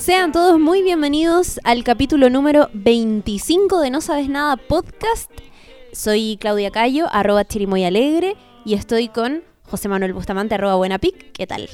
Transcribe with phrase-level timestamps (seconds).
[0.00, 5.30] Sean todos muy bienvenidos al capítulo número 25 de No Sabes Nada Podcast.
[5.92, 8.34] Soy Claudia Cayo, arroba chirimoyalegre,
[8.64, 11.32] y estoy con José Manuel Bustamante, arroba buenapic.
[11.32, 11.68] ¿Qué tal?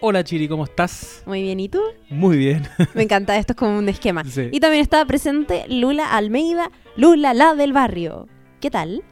[0.00, 1.22] Hola Chiri, ¿cómo estás?
[1.26, 1.80] Muy bien, ¿y tú?
[2.08, 2.66] Muy bien.
[2.94, 4.24] Me encanta, esto es como un esquema.
[4.24, 4.48] Sí.
[4.50, 8.26] Y también está presente Lula Almeida, Lula la del barrio.
[8.60, 9.04] ¿Qué tal?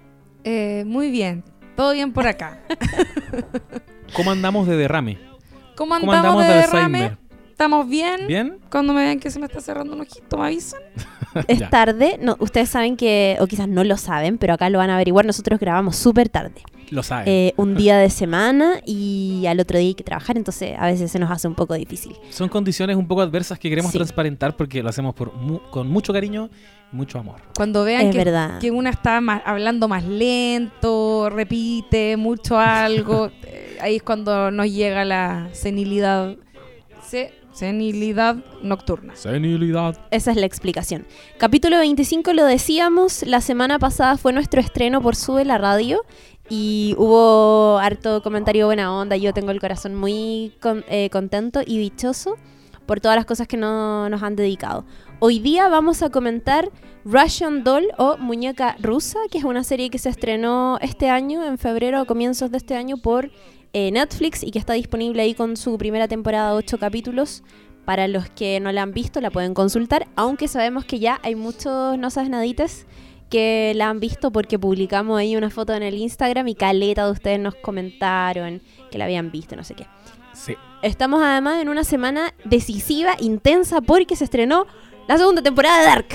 [0.43, 1.45] Eh, muy bien,
[1.77, 2.61] todo bien por acá.
[4.17, 5.17] ¿Cómo andamos de derrame?
[5.77, 7.28] ¿Cómo ¿Cómo andamos, andamos de de derrame?
[7.59, 8.29] ¿Estamos bien?
[8.29, 8.59] ¿Bien?
[8.71, 10.81] Cuando me vean que se me está cerrando un ojito, me avisan.
[11.49, 11.69] Es Ya.
[11.69, 14.95] tarde, no, ustedes saben que, o quizás no lo saben, pero acá lo van a
[14.95, 16.63] averiguar, nosotros grabamos súper tarde.
[16.91, 17.27] Lo sabes.
[17.27, 21.11] Eh, un día de semana y al otro día hay que trabajar, entonces a veces
[21.11, 22.15] se nos hace un poco difícil.
[22.31, 23.99] Son condiciones un poco adversas que queremos Sí.
[23.99, 26.51] transparentar porque lo hacemos por mu- con mucho cariño
[26.93, 27.41] y mucho amor.
[27.57, 28.61] Cuando vean Es que, verdad.
[28.61, 34.71] que una está más- hablando más lento, repite mucho algo, eh, ahí es cuando nos
[34.73, 36.37] llega la senilidad.
[37.05, 39.17] Se- senilidad nocturna.
[39.17, 39.99] Senilidad.
[40.13, 41.07] Esa es la explicación.
[41.39, 46.03] Capítulo 25 lo decíamos, la semana pasada fue nuestro estreno por Sube la Radio
[46.49, 51.79] y hubo harto comentario buena onda, yo tengo el corazón muy con- eh, contento y
[51.79, 52.37] dichoso
[52.87, 54.85] por todas las cosas que no- nos han dedicado.
[55.19, 56.71] Hoy día vamos a comentar
[57.05, 61.59] Russian Doll o Muñeca Rusa, que es una serie que se estrenó este año, en
[61.59, 63.31] febrero o comienzos de este año, por
[63.73, 67.43] eh, Netflix y que está disponible ahí con su primera temporada, 8 capítulos.
[67.85, 71.35] Para los que no la han visto, la pueden consultar, aunque sabemos que ya hay
[71.35, 72.87] muchos no sabes nadites
[73.31, 77.13] que la han visto porque publicamos ahí una foto en el Instagram y caleta de
[77.13, 79.87] ustedes nos comentaron que la habían visto, no sé qué.
[80.33, 80.55] Sí.
[80.83, 84.67] Estamos además en una semana decisiva, intensa, porque se estrenó
[85.07, 86.09] la segunda temporada de Dark.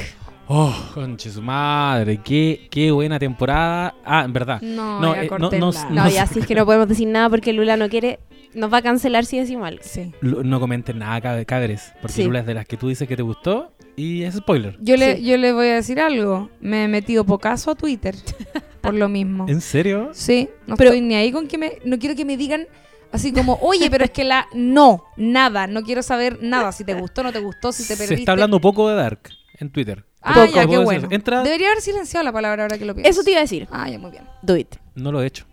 [0.48, 2.20] Oh, conche su madre.
[2.24, 3.96] Qué, qué buena temporada.
[4.06, 4.62] Ah, en verdad.
[4.62, 7.54] No, No, eh, no- no- No, ya sí es que no podemos decir nada porque
[7.54, 8.20] Lula no quiere,
[8.54, 9.82] nos va a cancelar si decimos algo.
[9.84, 10.12] Sí.
[10.22, 11.94] No comenten nada, cab- cabres.
[12.02, 12.24] Porque Sí.
[12.26, 14.78] Lula es de las que tú dices que te gustó y es spoiler.
[14.82, 15.24] Yo, le, Sí.
[15.26, 16.50] yo le voy a decir algo.
[16.60, 18.14] Me he metido pocaso a Twitter
[18.82, 19.46] por lo mismo.
[19.48, 20.10] ¿En serio?
[20.14, 21.74] Sí, no Pero- estoy ni ahí con que me...
[21.86, 22.68] No quiero que me digan
[23.14, 24.48] así como, oye, pero es que la...
[24.54, 26.74] No, nada, no quiero saber nada.
[26.74, 28.16] Si te gustó, no te gustó, si te Se perdiste.
[28.24, 29.22] está hablando poco de Dark
[29.58, 30.04] en Twitter.
[30.24, 31.08] Ah, Poco, ya, qué bueno.
[31.12, 31.44] Entra.
[31.44, 33.10] Debería haber silenciado la palabra ahora que lo pienso.
[33.10, 33.68] Eso te iba a decir.
[33.72, 34.24] Ah, ya, muy bien.
[34.42, 34.76] Do it.
[34.96, 35.46] No lo he hecho.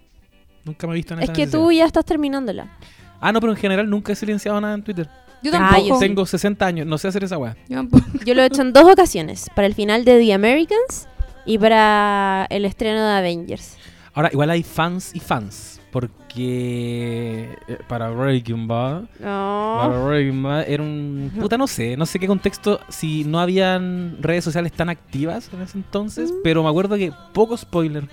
[0.65, 1.59] Nunca me he visto en Es que necesidad.
[1.65, 2.77] tú ya estás terminándola.
[3.21, 5.09] Ah, no, pero en general nunca he silenciado nada en Twitter.
[5.43, 5.89] Yo Ah, tampoco.
[5.89, 6.01] yo sí.
[6.01, 7.57] Tengo 60 años, no sé hacer esa weá.
[7.69, 8.05] Yo tampoco.
[8.25, 11.09] Yo lo he hecho en dos ocasiones, para el final de The Americans
[11.47, 13.77] y para el estreno de Avengers.
[14.13, 15.81] Ahora, igual hay fans y fans.
[15.91, 19.79] Porque eh, para Breaking Bad, No.
[19.81, 21.33] para Breaking Bad era un.
[21.39, 25.63] Puta, no sé, no sé qué contexto, si no habían redes sociales tan activas en
[25.63, 26.37] ese entonces, Mm.
[26.45, 28.09] pero me acuerdo que poco spoiler.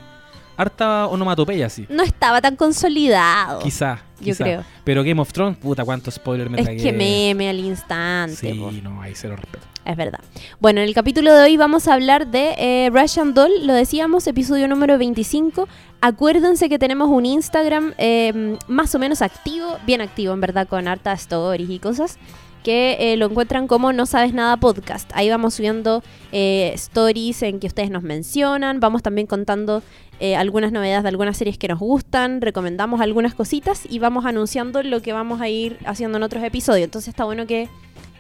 [0.57, 1.85] Harta onomatopeya, sí.
[1.89, 3.59] No estaba tan consolidado.
[3.59, 4.43] Quizá, Yo quizá.
[4.43, 4.63] creo.
[4.83, 6.81] Pero Game of Thrones, puta, cuánto spoiler me Es tragué.
[6.81, 8.53] que meme al instante.
[8.55, 8.71] po.
[8.71, 9.65] Sí, no, hay cero respeto.
[9.85, 10.19] Es verdad.
[10.59, 14.27] Bueno, en el capítulo de hoy vamos a hablar de eh, Russian Doll, lo decíamos,
[14.27, 15.67] episodio número 25.
[16.01, 20.87] Acuérdense que tenemos un Instagram eh, más o menos activo, bien activo en verdad, con
[20.87, 22.17] hartas stories y cosas,
[22.63, 25.09] que eh, lo encuentran como No Sabes Nada Podcast.
[25.13, 26.03] Ahí vamos subiendo
[26.33, 29.81] eh, stories en que ustedes nos mencionan, vamos también contando
[30.19, 34.81] eh, algunas novedades de algunas series que nos gustan, recomendamos algunas cositas y vamos anunciando
[34.81, 36.85] lo que vamos a ir haciendo en otros episodios.
[36.85, 37.69] Entonces está bueno que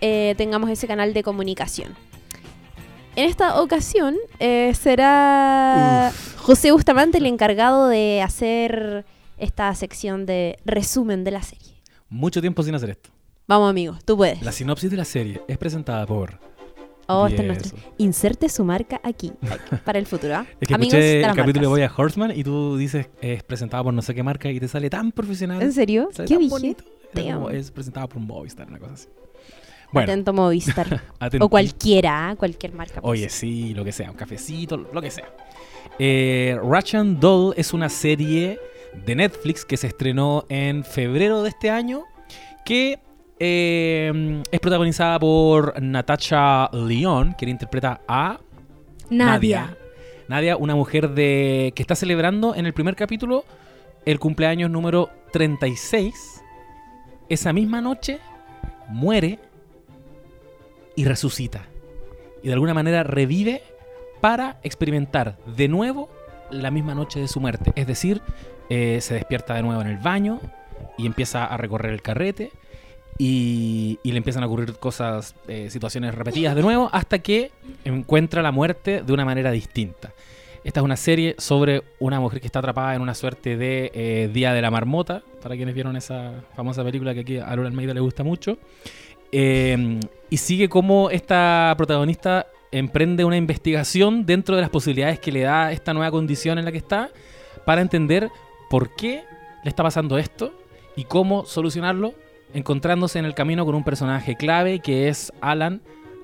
[0.01, 1.95] eh, tengamos ese canal de comunicación.
[3.15, 9.05] En esta ocasión eh, será José Bustamante el encargado de hacer
[9.39, 11.73] esta sección de resumen de la serie.
[12.09, 13.09] Mucho tiempo sin hacer esto.
[13.47, 14.41] Vamos amigos, tú puedes.
[14.43, 16.46] La sinopsis de la serie es presentada por.
[17.07, 17.67] Oh, Y esta es nuestra.
[17.79, 17.87] eso.
[17.97, 19.31] Inserte su marca aquí
[19.85, 20.35] para el futuro.
[20.35, 20.45] ¿ah?
[20.59, 21.69] Es que Amigos escuché de el capítulo de marcas.
[21.69, 24.89] Boya Horseman y tú dices es presentada por no sé qué marca y te sale
[24.89, 25.61] tan profesional.
[25.61, 26.09] ¿En serio?
[26.15, 26.75] ¿Qué dije?
[27.53, 29.07] es presentada por Movistar, una cosa así.
[29.91, 31.01] Bueno, Atento Movistar.
[31.19, 31.45] atento.
[31.45, 32.35] o cualquiera, ¿ah?
[32.35, 32.99] cualquier marca.
[33.01, 33.09] pues.
[33.09, 35.33] Oye, sí, lo que sea, un cafecito, lo que sea.
[35.97, 38.59] Eh, Russian Doll es una serie
[39.05, 42.03] de Netflix que se estrenó en febrero de este año
[42.65, 42.99] que
[43.39, 48.39] eh, es protagonizada por Natasha Leon, quien interpreta a
[49.09, 49.77] Nadia.
[50.27, 53.45] Nadia, una mujer de que está celebrando en el primer capítulo
[54.05, 56.43] el cumpleaños número 36.
[57.29, 58.19] Esa misma noche
[58.89, 59.39] muere
[60.95, 61.65] y resucita.
[62.41, 63.61] Y de alguna manera revive
[64.19, 66.09] para experimentar de nuevo
[66.49, 67.71] la misma noche de su muerte.
[67.75, 68.21] Es decir,
[68.69, 70.39] eh, se despierta de nuevo en el baño
[70.97, 72.51] y empieza a recorrer el carrete
[73.17, 77.51] y, y le empiezan a ocurrir cosas, eh, situaciones repetidas de nuevo, hasta que
[77.85, 80.13] encuentra la muerte de una manera distinta.
[80.63, 84.29] Esta es una serie sobre una mujer que está atrapada en una suerte de eh,
[84.33, 87.93] Día de la Marmota, para quienes vieron esa famosa película que aquí a Laura Almeida
[87.93, 88.57] le gusta mucho.
[89.31, 89.99] Eh,
[90.29, 95.71] y sigue como esta protagonista emprende una investigación dentro de las posibilidades que le da
[95.71, 97.09] esta nueva condición en la que está
[97.65, 98.29] para entender
[98.69, 99.23] por qué
[99.63, 100.53] le está pasando esto
[100.95, 102.13] y cómo solucionarlo,
[102.53, 105.81] encontrándose en el camino con un personaje clave que es Alan,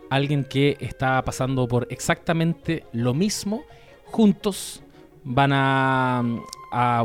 [0.10, 3.64] alguien que está pasando por exactamente lo mismo.
[4.06, 4.84] Juntos
[5.24, 6.24] van a,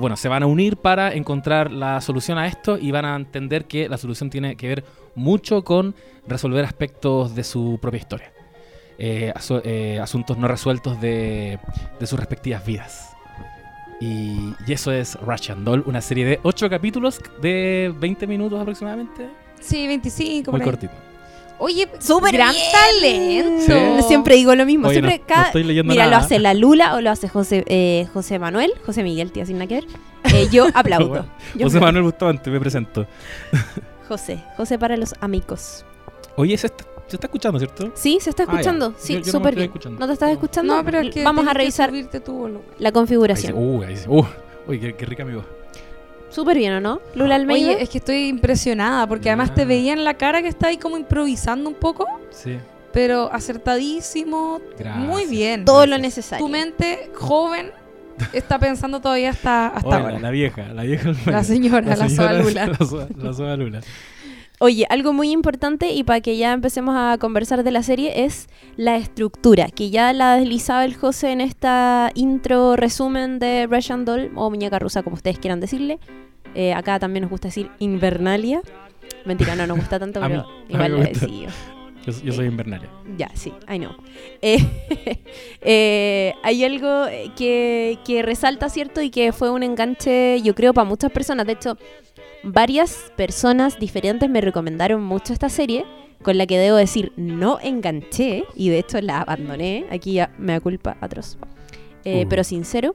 [0.01, 3.67] bueno, se van a unir para encontrar la solución a esto y van a entender
[3.67, 4.85] que la solución tiene que ver
[5.15, 5.95] mucho con
[6.27, 8.33] resolver aspectos de su propia historia.
[8.99, 9.33] Eh,
[9.65, 11.59] eh, asuntos no resueltos de,
[11.99, 13.08] de sus respectivas vidas.
[14.01, 19.29] Y, y eso es Russian Doll, una serie de 8 capítulos de 20 minutos aproximadamente.
[19.61, 20.53] Sí, 25.
[20.53, 20.93] Muy cortito.
[21.61, 22.65] Oye, Súper gran bien.
[23.67, 24.07] talento.
[24.07, 24.87] Siempre digo lo mismo.
[24.87, 26.19] Oye, Siempre no- no cada- estoy leyendo Mira, nada.
[26.19, 29.57] lo hace la Lula o lo hace José, eh, José Manuel, José Miguel, tía, sin
[29.59, 29.87] nada que ver.
[30.33, 31.09] Eh, yo aplaudo.
[31.09, 31.25] Bueno,
[31.57, 31.81] Yo José aplaudo.
[31.87, 33.07] Manuel Bustamante, me presento.
[34.07, 35.85] José, José para los amigos.
[36.37, 37.91] Oye, se está, se está escuchando, ¿cierto?
[37.95, 38.95] Sí, se está Ah, escuchando.
[38.99, 39.65] Sí, yo no súper estoy bien.
[39.71, 39.99] escuchando.
[40.01, 40.77] ¿No te estás escuchando?
[40.77, 41.91] No, pero es que Vamos a revisar
[42.25, 42.93] tu la Ahí sí.
[42.93, 43.55] configuración.
[43.57, 44.05] Uh, ahí sí.
[44.09, 44.25] Uh,
[44.69, 45.45] uy, qué, qué rica mi voz.
[46.31, 47.01] Súper bien, ¿o no?
[47.15, 47.73] Lula Almeida.
[47.73, 49.67] Oye, es que estoy impresionada porque además te Ya.
[49.69, 52.59] veía en la cara que está ahí como improvisando un poco, Sí.
[52.93, 54.61] pero acertadísimo.
[54.79, 55.05] Gracias.
[55.07, 55.65] Muy bien.
[55.65, 56.45] todo lo necesario.
[56.45, 57.71] Tu mente joven
[58.35, 60.13] está pensando todavía hasta, hasta Oye, ahora.
[60.15, 61.13] la, la vieja, la vieja.
[61.27, 62.67] La señora, la señora- Soa Lula.
[62.79, 63.81] La Soa- la Soa Lula.
[64.61, 68.49] Oye, algo muy importante y para que ya empecemos a conversar de la serie es
[68.77, 74.33] la estructura, que ya la deslizaba el José en esta intro resumen de Russian Doll
[74.35, 76.01] o Muñeca Rusa, como ustedes quieran decirle.
[76.57, 78.61] Eh, acá también nos gusta decir Invernalia.
[79.25, 81.27] Mentira, no nos gusta tanto, pero igual lo gusta.
[82.11, 82.89] Yo, yo soy Invernalia.
[83.17, 83.91] Ya, sí, I know.
[84.41, 84.59] Eh,
[85.63, 89.03] eh, hay algo eh, que, que resalta, ¿cierto?
[89.03, 91.47] Y que fue un enganche, yo creo, para muchas personas.
[91.47, 91.77] De hecho,
[92.43, 95.85] varias personas diferentes me recomendaron mucho esta serie,
[96.23, 99.87] con la que debo decir, no enganché, y de hecho la abandoné.
[99.91, 101.37] Aquí ya me da culpa atroz.
[102.05, 102.29] Eh, Uh.
[102.29, 102.95] Pero sincero.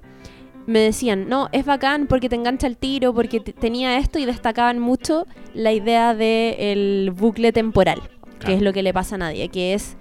[0.66, 4.25] Me decían, no, es bacán porque te engancha el tiro, porque te- tenía esto y
[4.25, 8.01] destacaban mucho la idea del bucle temporal,
[8.44, 8.57] que Claro.
[8.57, 9.98] es lo que le pasa a nadie, que es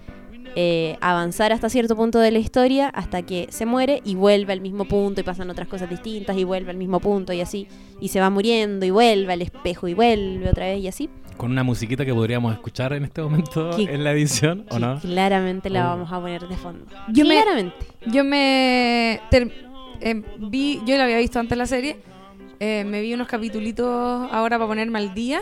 [0.55, 4.61] eh, avanzar hasta cierto punto de la historia hasta que se muere y vuelve al
[4.61, 7.67] mismo punto y pasan otras cosas distintas y vuelve al mismo punto y así,
[8.01, 11.09] y se va muriendo y vuelve al espejo y vuelve otra vez y así.
[11.39, 14.81] Con una musiquita que podríamos escuchar en este momento Que- en la edición, ¿o que
[14.81, 15.01] no?
[15.01, 15.97] Claramente la Oh.
[15.97, 16.85] vamos a poner de fondo.
[17.09, 17.75] Yo me- claramente.
[18.09, 19.51] Yo me ter-
[20.03, 21.97] em, vi, yo la había visto antes la serie,
[22.61, 23.87] eh, me vi unos capitulitos
[24.31, 25.41] ahora para ponerme al día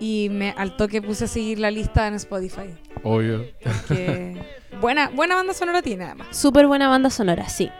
[0.00, 2.74] y me al toque puse a seguir la lista en Spotify.
[3.04, 3.44] Obvio.
[3.86, 4.36] Que
[4.80, 6.28] buena, buena banda sonora tiene además.
[6.36, 7.70] Súper buena banda sonora, sí.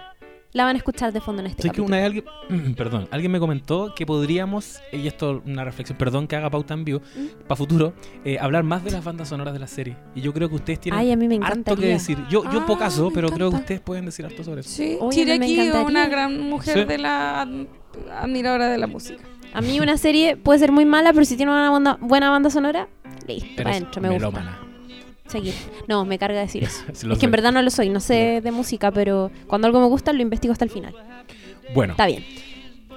[0.52, 1.86] La van a escuchar de fondo en este que capítulo.
[1.86, 2.24] una vez alguien,
[2.76, 6.84] perdón, alguien me comentó que podríamos, y esto una reflexión, perdón que haga pauta en
[6.84, 7.42] vivo, ¿Mm?
[7.46, 7.92] para futuro,
[8.24, 9.96] eh, hablar más de las bandas sonoras de la serie.
[10.16, 12.18] Y yo creo que ustedes tienen Ay, a mí me harto que decir.
[12.28, 14.70] Yo, yo Ah, pocaso, me pero creo que ustedes pueden decir harto sobre eso.
[14.70, 15.86] Sí, Oye, me Chireki, encantaría.
[15.86, 16.84] una gran mujer Sí.
[16.84, 17.66] de la ad-
[18.20, 19.22] admiradora de la música.
[19.52, 22.50] A mí una serie puede ser muy mala, pero si tiene una banda- buena banda
[22.50, 22.88] sonora,
[23.26, 24.58] listo, para adentro, me gusta.
[25.26, 25.54] Seguir.
[25.88, 26.84] No, me carga decir eso.
[26.90, 29.86] Es que en verdad no lo soy, no sé de música, pero cuando algo me
[29.86, 30.94] gusta lo investigo hasta el final.
[31.74, 32.24] Bueno, Está bien.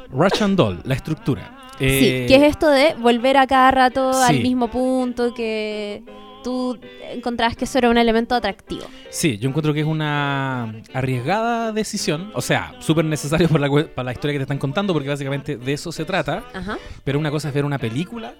[0.09, 1.59] Russian Doll, la estructura.
[1.79, 6.03] Sí, Eh, que es esto de volver a cada rato al mismo punto, que
[6.43, 6.79] tú
[7.11, 8.85] encontrabas que eso era un elemento atractivo.
[9.09, 12.31] Sí, yo encuentro que es una arriesgada decisión.
[12.35, 15.57] O sea, súper necesario por la, para la historia que te están contando, porque básicamente
[15.57, 16.43] de eso se trata.
[16.53, 16.77] Ajá.
[17.03, 18.35] Pero una cosa es ver una película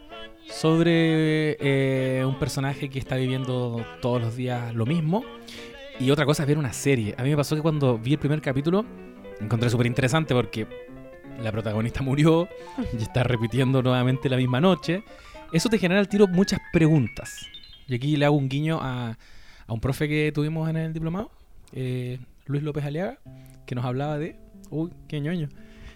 [0.50, 5.24] sobre eh, un personaje que está viviendo todos los días lo mismo.
[6.00, 7.16] Y otra cosa es ver una serie.
[7.18, 8.86] A mí me pasó que cuando vi el primer capítulo,
[9.40, 10.68] encontré súper interesante porque
[11.42, 12.48] la protagonista murió
[12.98, 15.04] y está repitiendo nuevamente la misma noche.
[15.52, 17.48] Eso te genera al tiro muchas preguntas.
[17.88, 19.18] Y aquí le hago un guiño a,
[19.68, 21.32] a un profe que tuvimos en el diplomado,
[21.74, 23.20] eh, Luis López Aliaga,
[23.66, 24.36] que nos hablaba de...
[24.70, 25.50] Uy, qué ñoño.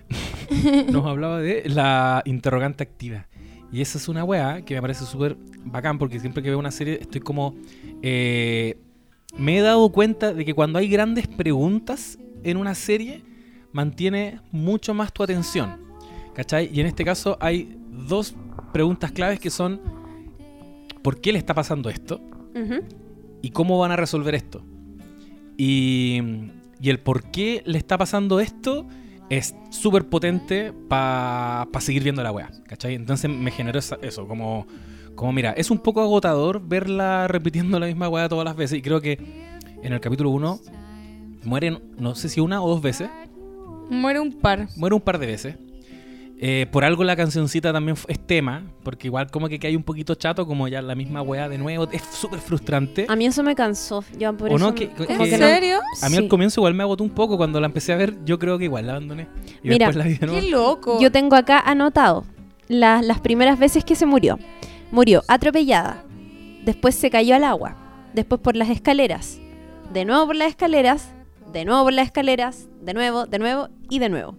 [0.91, 3.27] nos hablaba de la interrogante activa.
[3.71, 6.71] Y esa es una weá que me parece súper bacán porque siempre que veo una
[6.71, 7.55] serie estoy como...
[8.01, 8.77] eh,
[9.37, 13.23] me he dado cuenta de que cuando hay grandes preguntas en una serie,
[13.73, 15.77] mantiene mucho más tu atención.
[16.33, 16.69] ¿Cachai?
[16.71, 18.35] Y en este caso hay dos
[18.71, 19.81] preguntas claves que son
[21.07, 22.19] ¿por qué le está pasando esto?
[22.53, 22.83] Ujú.
[23.41, 24.61] ¿Y cómo van a resolver esto?
[25.55, 26.19] Y,
[26.81, 28.85] y el por qué le está pasando esto
[29.29, 32.51] es súper potente para seguir viendo la weá.
[32.67, 32.95] ¿Cachai?
[32.95, 34.67] Entonces me generó eso, como,
[35.15, 38.77] como mira, es un poco agotador verla repitiendo la misma weá todas las veces.
[38.79, 39.13] Y creo que
[39.81, 40.59] en el capítulo 1
[41.45, 43.09] mueren, no sé si una o dos veces,
[43.89, 44.67] Muere un par.
[44.75, 45.55] muere un par de veces.
[46.39, 50.13] Eh, por algo la cancioncita también es tema, porque igual como que hay un poquito
[50.13, 53.07] chato, como ya la misma weá de nuevo, es súper frustrante.
[53.09, 54.03] A mí eso me cansó.
[54.19, 54.75] Yo por ¿O eso no?
[54.75, 55.79] Que- que- ¿En que no- serio?
[56.03, 58.37] A mí al comienzo igual me agotó un poco, cuando la empecé a ver yo
[58.37, 59.27] creo que igual la abandoné.
[59.63, 60.41] Y Mira, después la vi de nuevo.
[60.41, 60.99] Qué loco.
[61.01, 62.23] Yo tengo acá anotado
[62.67, 64.37] la- las primeras veces que se murió.
[64.91, 66.03] Murió atropellada,
[66.63, 67.75] después se cayó al agua,
[68.13, 69.39] después por las escaleras,
[69.91, 71.09] de nuevo por las escaleras,
[71.51, 74.35] de nuevo por las escaleras, de nuevo, de nuevo y de nuevo.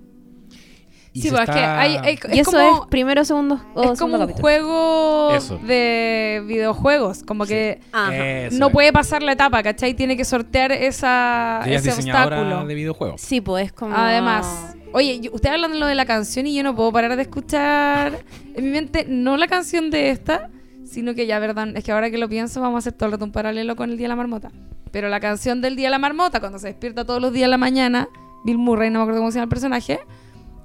[1.19, 3.55] Y sí, pues es que está- hay, hay- y es eso como, es primero, segundo
[3.75, 4.43] o es como segundo un capítulo.
[4.43, 5.59] juego Eso.
[5.59, 7.23] de videojuegos.
[7.25, 7.81] Como que.
[7.93, 8.73] Eso no es.
[8.73, 9.95] puede pasar la etapa, ¿cachai?
[9.95, 12.67] Tiene que sortear esa, Ella es ese diseñadora obstáculo.
[12.69, 13.21] de videojuegos.
[13.21, 13.95] Sí, pues es como...
[13.97, 17.15] Además, oye, yo- usted hablando de lo de la canción y yo no puedo parar
[17.17, 18.19] de escuchar
[18.55, 20.51] en mi mente no la canción de esta,
[20.85, 23.13] sino que ya, verdad, es que ahora que lo pienso vamos a hacer todo el
[23.13, 24.51] rato un paralelo con el Día de la Marmota.
[24.91, 27.51] Pero la canción del Día de la Marmota, cuando se despierta todos los días en
[27.51, 28.09] la mañana,
[28.45, 29.99] Bill Murray, no me acuerdo cómo se llama el personaje,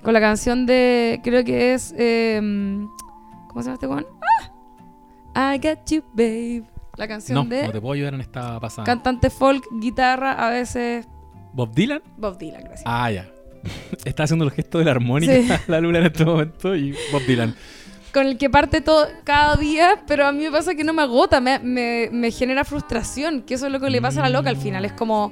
[0.04, 2.40] con la canción de, creo que es, eh,
[3.48, 4.06] ¿cómo se llama este one?
[5.36, 6.64] I got you, babe.
[6.96, 8.86] La canción No, de no te puedo ayudar en esta pasada.
[8.86, 11.08] cantante folk, guitarra, a veces
[11.54, 12.02] ¿Bob Dylan?
[12.18, 12.84] Bob Dylan, gracias.
[12.86, 13.30] Ah, ya.
[14.06, 15.48] Está haciendo el gesto de la armónica Sí.
[15.68, 17.56] la luna en este momento y Bob Dylan.
[18.14, 21.02] con el que parte todo cada día, pero a mí me pasa que no me
[21.02, 24.38] agota, me, me, me genera frustración, que eso es lo que le pasa a la
[24.38, 24.86] loca al final.
[24.86, 25.32] Es como,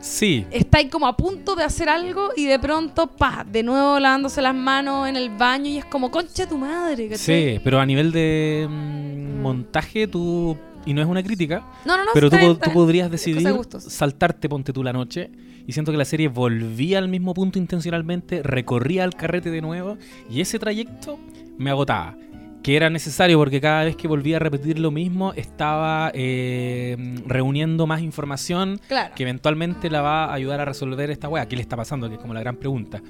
[0.00, 4.00] Sí, está ahí como a punto de hacer algo y de pronto, pa, de nuevo
[4.00, 7.54] lavándose las manos en el baño y es como, concha tu madre, ¿cachai?
[7.54, 10.56] sí, pero a nivel de mm, montaje, tú.
[10.86, 13.80] Y no es una crítica, No, no, no, pero tú, bien, tú podrías decidir de
[13.80, 15.30] saltarte, ponte tú la noche.
[15.66, 19.98] Y siento que la serie volvía al mismo punto intencionalmente, recorría el carrete de nuevo.
[20.30, 21.18] Y ese trayecto
[21.58, 22.16] me agotaba.
[22.62, 27.86] Que era necesario porque cada vez que volvía a repetir lo mismo, estaba eh, reuniendo
[27.86, 29.14] más información Claro.
[29.14, 31.46] que eventualmente la va a ayudar a resolver esta weá.
[31.48, 32.08] ¿Qué le está pasando?
[32.08, 33.00] Que es como la gran pregunta.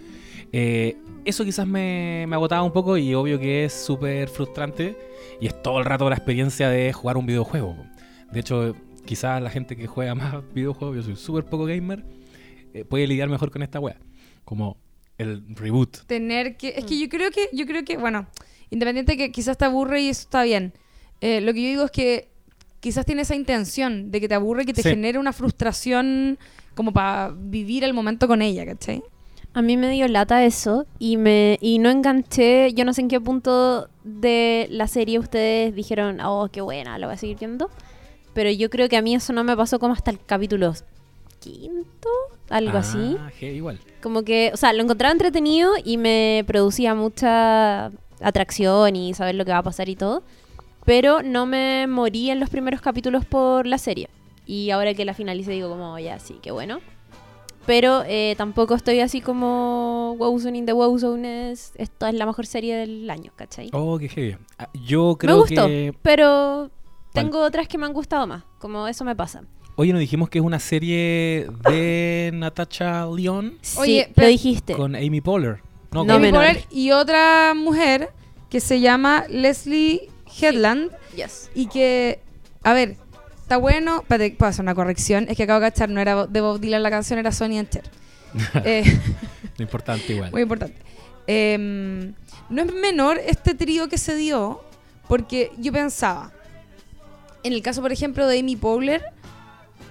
[0.52, 4.97] Eh, eso quizás me, me agotaba un poco y obvio que es súper frustrante
[5.40, 7.76] y es todo el rato la experiencia de jugar un videojuego.
[8.33, 12.04] De hecho, quizás la gente que juega más videojuegos, yo soy súper poco gamer,
[12.73, 13.97] eh, puede lidiar mejor con esta weá.
[14.45, 14.76] Como
[15.19, 15.99] el reboot.
[16.07, 18.26] tener que es que yo creo que yo creo que bueno
[18.71, 20.73] independiente que quizás te aburre y eso está bien
[21.21, 22.29] eh, lo que yo digo es que
[22.81, 24.91] quizás tiene esa intención de que te aburre que te Sí.
[24.91, 26.39] genere una frustración
[26.75, 29.03] como para vivir el momento con ella ¿cachai?
[29.53, 33.09] A mí me dio lata eso y me y no enganché, yo no sé en
[33.09, 37.69] qué punto de la serie ustedes dijeron, oh, qué buena, lo voy a seguir viendo.
[38.33, 40.73] Pero yo creo que a mí eso no me pasó como hasta el capítulo
[41.41, 42.09] quinto,
[42.49, 43.17] algo así.
[43.19, 43.81] Ah, heavy igual.
[44.00, 47.91] Como que, o sea, lo encontraba entretenido y me producía mucha
[48.23, 50.23] atracción y saber lo que va a pasar y todo.
[50.85, 54.09] Pero no me morí en los primeros capítulos por la serie.
[54.47, 56.81] Y ahora que la finalicé digo como, ya, sí, qué bueno.
[57.67, 62.47] Pero eh, tampoco estoy así como Wowzone in the Wowzone es, esto es la mejor
[62.47, 63.69] serie del año, ¿cachai?
[63.73, 64.37] Oh, qué heavy.
[64.59, 65.95] Ah, Yo creo me gustó, que...
[66.03, 66.71] pero
[67.12, 68.45] tengo otras que me han gustado más.
[68.59, 69.43] Como eso me pasa.
[69.77, 74.73] Oye, nos dijimos que es una serie de Natasha Leon Sí, Oye, lo pero- dijiste.
[74.73, 75.61] con Amy Poehler.
[75.92, 76.44] No, No menor.
[76.70, 78.11] Y otra mujer
[78.49, 80.09] que se llama Leslie
[80.40, 81.50] Headland Yes.
[81.54, 82.20] y que
[82.62, 82.97] a ver
[83.42, 86.40] está bueno espérate puedo hacer una corrección es que acabo de cachar no era de
[86.40, 87.85] Bob Dylan la canción era Sonny and Cher
[88.64, 88.85] Eh,
[89.56, 90.30] Lo importante igual.
[90.30, 90.76] Muy importante.
[91.26, 92.14] Em,
[92.49, 94.62] no es menor este trío que se dio,
[95.09, 96.32] porque yo pensaba,
[97.42, 99.02] en el caso, por ejemplo, de Amy Poehler,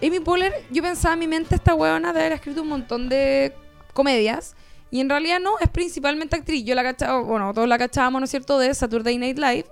[0.02, 3.54] Amy Poehler, yo pensaba en mi mente esta huevona de haber escrito un montón de
[3.94, 4.56] comedias,
[4.92, 6.64] y en realidad no, es principalmente actriz.
[6.66, 9.66] Yo la cachaba, bueno, todos la cachábamos, ¿no es cierto?, de Saturday Night Live.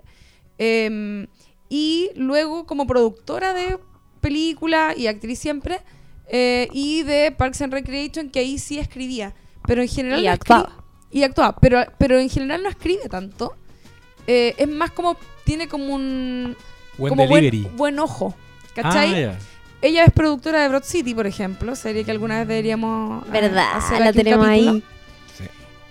[0.57, 1.27] Em,
[1.69, 3.79] y luego como productora de
[4.21, 5.81] película y actriz siempre,
[6.29, 9.33] eh, y de Parks and Recreation, que ahí sí escribía.
[9.65, 10.83] Pero en general Y no actuaba.
[11.11, 13.55] y actuaba, pero, pero en general no escribe tanto.
[14.27, 16.55] Eh, es más como, tiene como un
[16.97, 17.61] Buen como delivery.
[17.61, 18.35] Buen, buen ojo.
[18.75, 19.25] ¿Cachai?
[19.25, 19.35] Ah.
[19.81, 23.67] Ella es productora de Broad City, por ejemplo, serie que alguna vez deberíamos eh, ¿Verdad?
[23.75, 24.83] hacer La tenemos ahí.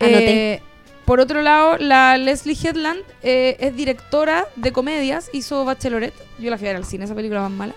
[0.01, 0.61] Eh,
[1.05, 6.21] por otro lado, la Leslie Headland eh, es directora de comedias, hizo Bachelorette.
[6.39, 7.75] Yo la fui a ver al cine, esa película más mala.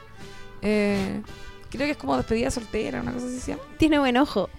[0.61, 1.21] Eh,
[1.69, 3.63] creo que es como despedida soltera, una cosa así se llama.
[3.77, 4.49] Tiene buen ojo.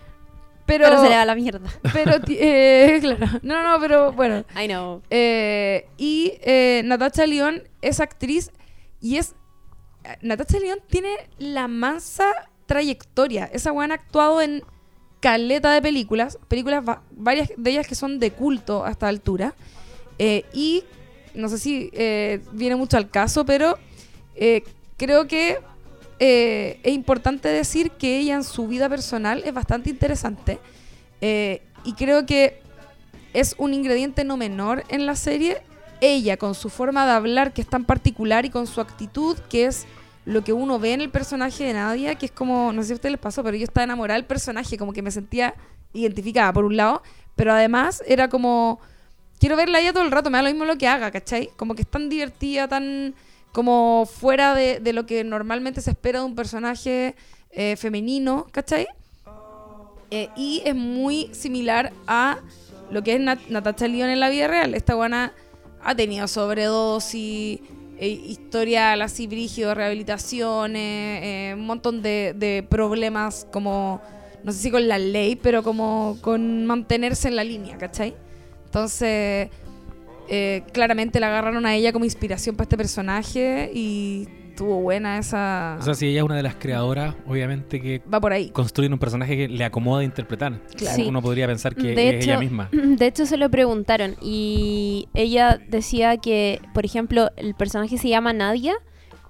[0.67, 1.69] Pero, Pero, se le va la mierda.
[1.93, 3.26] pero eh, claro.
[3.43, 4.45] No, no, pero bueno.
[4.57, 5.02] I know.
[5.11, 8.52] Eh, y eh, Natasha León es actriz
[9.00, 9.35] y es.
[10.23, 12.25] Natasha León tiene la mansa
[12.67, 13.50] trayectoria.
[13.52, 14.62] Esa weá ha actuado en
[15.21, 19.55] caleta de películas, películas va- varias de ellas que son de culto a esta altura.
[20.19, 20.85] Eh, y
[21.35, 23.79] no sé si eh, viene mucho al caso, pero
[24.35, 24.65] eh,
[24.97, 25.59] creo que
[26.23, 30.59] es importante decir que ella en su vida personal es bastante interesante.
[31.23, 32.61] Y creo que
[33.33, 35.62] es un ingrediente no menor en la serie.
[36.03, 39.65] Ella, con su forma de hablar que es tan particular y con su actitud, que
[39.65, 39.87] es
[40.25, 42.93] lo que uno ve en el personaje de Nadia, que es como, no sé si
[42.93, 45.55] a ustedes les pasó, pero yo estaba enamorada del personaje, como que me sentía
[45.93, 47.03] identificada por un lado,
[47.37, 48.81] pero además era como,
[49.39, 51.50] quiero verla ella todo el rato, me da lo mismo lo que haga, ¿cachai?
[51.57, 53.15] Como que es tan divertida, tan
[53.53, 57.17] como fuera de, de lo que normalmente se espera de un personaje
[57.50, 58.87] eh, femenino, ¿cachai?
[60.11, 62.39] Eh, y es muy similar a
[62.91, 64.75] lo que es Nat Natasha en la vida real.
[64.75, 65.33] Esta guana
[65.83, 67.61] ha tenido sobredosis,
[68.00, 74.00] eh, historial así brígido, rehabilitaciones, eh, un montón de, de problemas como,
[74.42, 78.14] no sé si con la ley, pero como con mantenerse en la línea, ¿cachai?
[78.64, 79.50] Entonces,
[80.28, 84.28] eh, claramente la agarraron a ella como inspiración para este personaje y
[84.61, 85.79] estuvo buena esa...
[85.81, 88.50] O sea, si ella es una de las creadoras, obviamente que Va por ahí.
[88.50, 90.61] construyen un personaje que le acomoda interpretar.
[90.76, 90.97] Claro.
[90.97, 91.07] Sí.
[91.09, 92.69] Uno podría pensar que De es hecho- ella misma.
[92.73, 98.35] De hecho, se lo preguntaron y ella decía que, por ejemplo, el personaje se llama
[98.35, 98.75] Nadia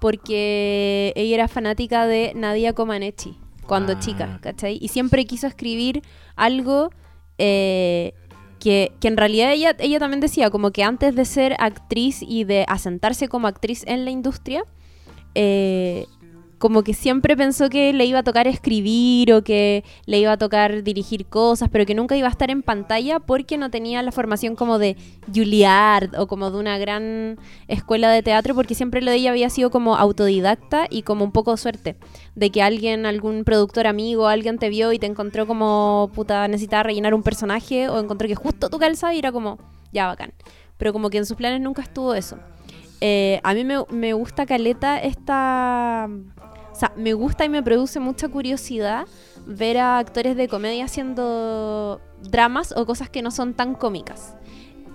[0.01, 3.99] porque ella era fanática de Nadia Comaneci cuando Ah.
[3.99, 4.77] chica, ¿cachai?
[4.81, 6.01] Y siempre quiso escribir
[6.35, 6.89] algo
[7.37, 8.11] eh,
[8.59, 12.43] que, que en realidad ella, ella también decía como que antes de ser actriz y
[12.43, 14.63] de asentarse como actriz en la industria,
[15.35, 16.05] eh,
[16.61, 20.37] como que siempre pensó que le iba a tocar escribir o que le iba a
[20.37, 24.11] tocar dirigir cosas, pero que nunca iba a estar en pantalla porque no tenía la
[24.11, 24.95] formación como de
[25.33, 29.49] Juilliard o como de una gran escuela de teatro, porque siempre lo de ella había
[29.49, 31.95] sido como autodidacta y como un poco suerte,
[32.35, 36.83] de que alguien, algún productor amigo, alguien te vio y te encontró como puta necesitaba
[36.83, 39.57] rellenar un personaje o encontró que justo tú calzabas y era como,
[39.91, 40.31] ya bacán.
[40.77, 42.37] Pero como que en sus planes nunca estuvo eso.
[43.01, 46.07] Eh, a mí me, gusta Caleta esta...
[46.71, 49.05] O sea, me gusta y me produce mucha curiosidad
[49.45, 54.35] ver a actores de comedia haciendo dramas o cosas que no son tan cómicas.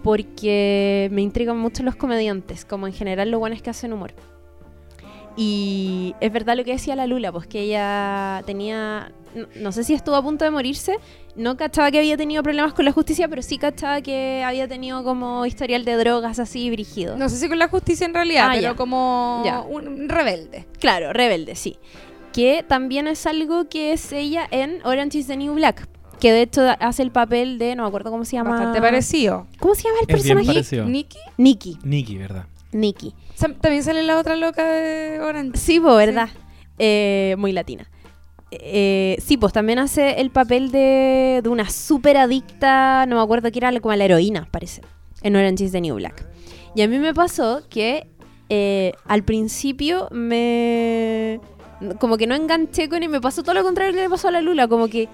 [0.03, 4.15] Porque me intrigan mucho los comediantes, como en general los buenos que hacen humor.
[5.37, 9.85] Y es verdad lo que decía la Lula, pues que ella tenía, no, no sé
[9.85, 10.97] si estuvo a punto de morirse,
[11.37, 15.05] no cachaba que había tenido problemas con la justicia, pero sí cachaba que había tenido
[15.05, 17.19] como historial de drogas así brígido.
[17.19, 18.75] No sé si con la justicia en realidad, Ah, pero ya.
[18.77, 19.61] como Ya.
[19.61, 20.67] un rebelde.
[20.81, 21.77] Claro, rebelde, sí.
[22.33, 25.87] Que también es algo que es ella en Orange is the New Black.
[26.19, 28.53] Que de hecho hace el papel de, no me acuerdo cómo se llama.
[28.53, 29.47] Bastante parecido.
[29.61, 30.47] ¿Cómo se llama el Es bien personaje?
[30.47, 30.87] parecido.
[30.87, 31.19] Nikki.
[31.37, 31.79] Nikki.
[31.85, 32.47] Nikki, ¿verdad?
[32.77, 33.15] Nikki.
[33.61, 35.59] También sale la otra loca de Orange.
[35.59, 36.29] Sí, pues, ¿verdad?
[36.79, 37.91] Eh, muy latina.
[38.51, 43.51] Eh, sí, pues también hace el papel de, de una súper adicta, no me acuerdo
[43.51, 44.83] que era como la heroína, parece,
[45.23, 46.27] en Orange is the New Black.
[46.75, 48.07] Y a mí me pasó que
[48.49, 51.41] eh, al principio me...
[51.99, 54.31] como que no enganché con y me pasó todo lo contrario que le pasó a
[54.31, 55.09] la Lula, como que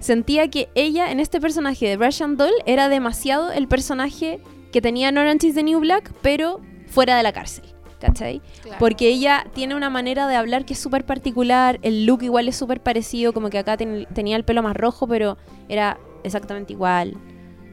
[0.00, 4.40] sentía que ella en este personaje de Russian Doll era demasiado el personaje
[4.72, 6.60] que tenía en Orange is the New Black, pero
[6.94, 7.64] fuera de la cárcel,
[8.00, 8.40] ¿cachai?
[8.78, 12.56] Porque ella tiene una manera de hablar que es súper particular, el look igual es
[12.56, 15.36] súper parecido, como que acá ten- tenía el pelo más rojo, pero
[15.68, 17.14] era exactamente igual,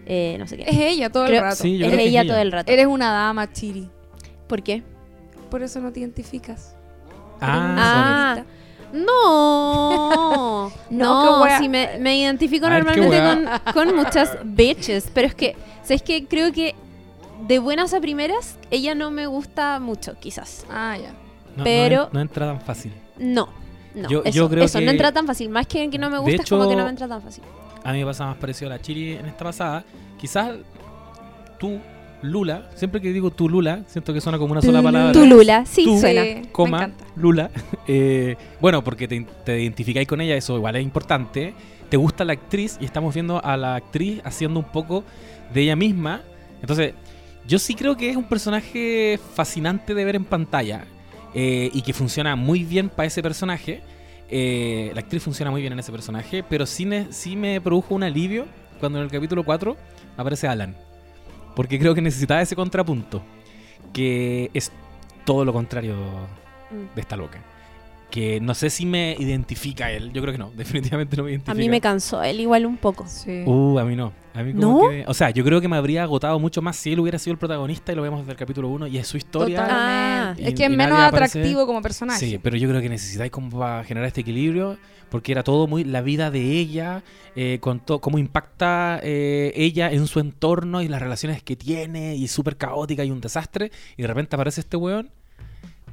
[0.05, 0.63] eh, no sé qué.
[0.63, 1.55] Es ella todo Creo- el rato.
[1.57, 2.33] Sí, yo es creo que es ella ella.
[2.33, 2.71] todo el rato.
[2.71, 3.89] Eres una dama, Chiri.
[4.47, 4.83] ¿Por qué?
[5.49, 6.75] Por eso no te identificas.
[7.39, 8.43] Ah, Ah,
[8.93, 13.19] no, No, no, sí me, me identifico normalmente
[13.73, 16.25] con, con muchas bitches, pero es que, ¿sabes qué?
[16.25, 16.75] Creo que
[17.47, 20.65] de buenas a primeras, ella no me gusta mucho, quizás.
[20.69, 21.09] Ah, ya.
[21.51, 22.91] no, no pero- en- no entra tan fácil.
[23.19, 23.49] No,
[23.95, 26.09] no, Yo- eso, yo creo eso, que- no entra tan fácil, más que que no
[26.09, 27.43] me gusta, es como hecho- que no me entra tan fácil.
[27.83, 29.83] A mí me pasa más parecido a la Chiri en esta pasada.
[30.19, 30.51] Quizás
[31.59, 31.79] tú,
[32.21, 35.11] Lula, siempre que digo tú, Lula, siento que suena como una sola palabra.
[35.11, 35.99] Tu Lula, sí, Tú.
[35.99, 36.21] suena.
[36.21, 37.05] Me coma, encanta.
[37.15, 37.49] Lula.
[37.87, 41.53] Eh, bueno, porque te, te identificáis con ella, eso igual es importante.
[41.89, 45.03] Te gusta la actriz y estamos viendo a la actriz haciendo un poco
[45.53, 46.21] de ella misma.
[46.61, 46.93] Entonces,
[47.51, 50.85] yo sí creo que es un personaje fascinante de ver en pantalla
[51.33, 53.81] eh, y que funciona muy bien para ese personaje.
[54.29, 57.93] Eh, la actriz funciona muy bien en ese personaje, pero sí, ne- sí me produjo
[57.95, 58.45] un alivio
[58.79, 59.75] cuando en el capítulo 4
[60.17, 60.75] aparece Alan.
[61.55, 63.21] Porque creo que necesitaba ese contrapunto,
[63.91, 64.71] que es
[65.25, 65.95] todo lo contrario
[66.71, 66.95] Mm.
[66.95, 67.43] de esta loca.
[68.11, 70.11] Que no sé si me identifica él.
[70.13, 71.53] Yo creo que no, definitivamente no me identifica.
[71.53, 73.05] A mí me cansó él igual un poco.
[73.07, 73.43] Sí.
[73.45, 74.11] Uh, a mí no.
[74.33, 74.89] A mí como ¿No?
[74.89, 77.31] que- o sea, yo creo que me habría agotado mucho más si él hubiera sido
[77.33, 79.65] el protagonista y lo vemos desde el capítulo 1 y es su historia.
[79.69, 80.35] Ah.
[80.37, 81.39] es que es menos aparece.
[81.39, 82.19] atractivo como personaje.
[82.19, 84.77] Sí, pero yo creo que necesitáis como para generar este equilibrio,
[85.09, 87.03] porque era todo muy la vida de ella,
[87.35, 92.15] eh, con to- cómo impacta eh, ella en su entorno y las relaciones que tiene,
[92.15, 95.09] y súper caótica y un desastre, y de repente aparece este weón.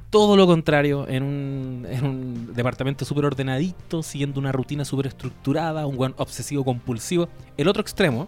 [0.09, 5.85] Todo lo contrario, en un, en un departamento súper ordenadito, siguiendo una rutina súper estructurada,
[5.85, 7.29] un weón obsesivo compulsivo.
[7.57, 8.27] El otro extremo,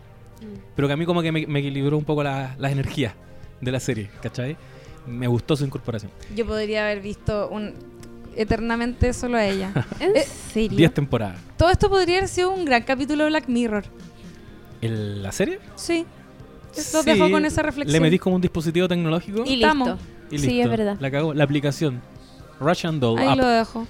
[0.75, 3.13] pero que a mí como que me, me equilibró un poco la- las energías
[3.61, 4.57] de la serie, ¿cachai?
[5.07, 6.11] Me gustó su incorporación.
[6.35, 7.73] Yo podría haber visto un
[8.35, 9.71] eternamente solo a ella.
[9.99, 10.77] ¿En Eh, serio?
[10.77, 11.39] 10 temporadas.
[11.57, 13.85] Todo esto podría haber sido un gran capítulo de Black Mirror.
[14.81, 15.59] ¿En la serie?
[15.75, 16.05] Sí.
[16.75, 17.91] Los Sí, dejo con esa reflexión.
[17.91, 19.89] Le metís como un dispositivo tecnológico Y Estamos.
[19.89, 20.03] listo.
[20.31, 20.97] Y sí, es verdad.
[20.99, 21.33] La cagó.
[21.33, 22.01] La aplicación.
[22.59, 23.37] Russian Doll Ahí App.
[23.37, 23.87] lo dejo.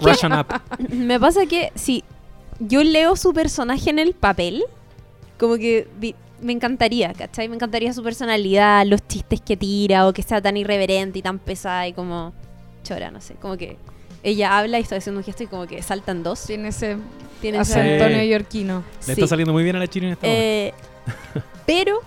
[0.00, 0.62] Russian App.
[0.90, 2.02] Me pasa que si
[2.58, 4.64] yo leo su personaje en el papel,
[5.38, 7.48] como que vi- me encantaría, ¿cachai?
[7.48, 11.38] Me encantaría su personalidad, los chistes que tira, o que sea tan irreverente y tan
[11.38, 12.32] pesada y como
[12.82, 13.34] chora, no sé.
[13.34, 13.76] Como que
[14.22, 16.44] ella habla y está haciendo un gesto y como que saltan dos.
[16.46, 16.96] Tiene ese
[17.42, 18.82] Tiene ese- acento neoyorquino.
[19.00, 19.12] Le Sí.
[19.12, 20.26] está saliendo muy bien a la china en esta.
[20.26, 20.72] Eh,
[21.66, 22.00] pero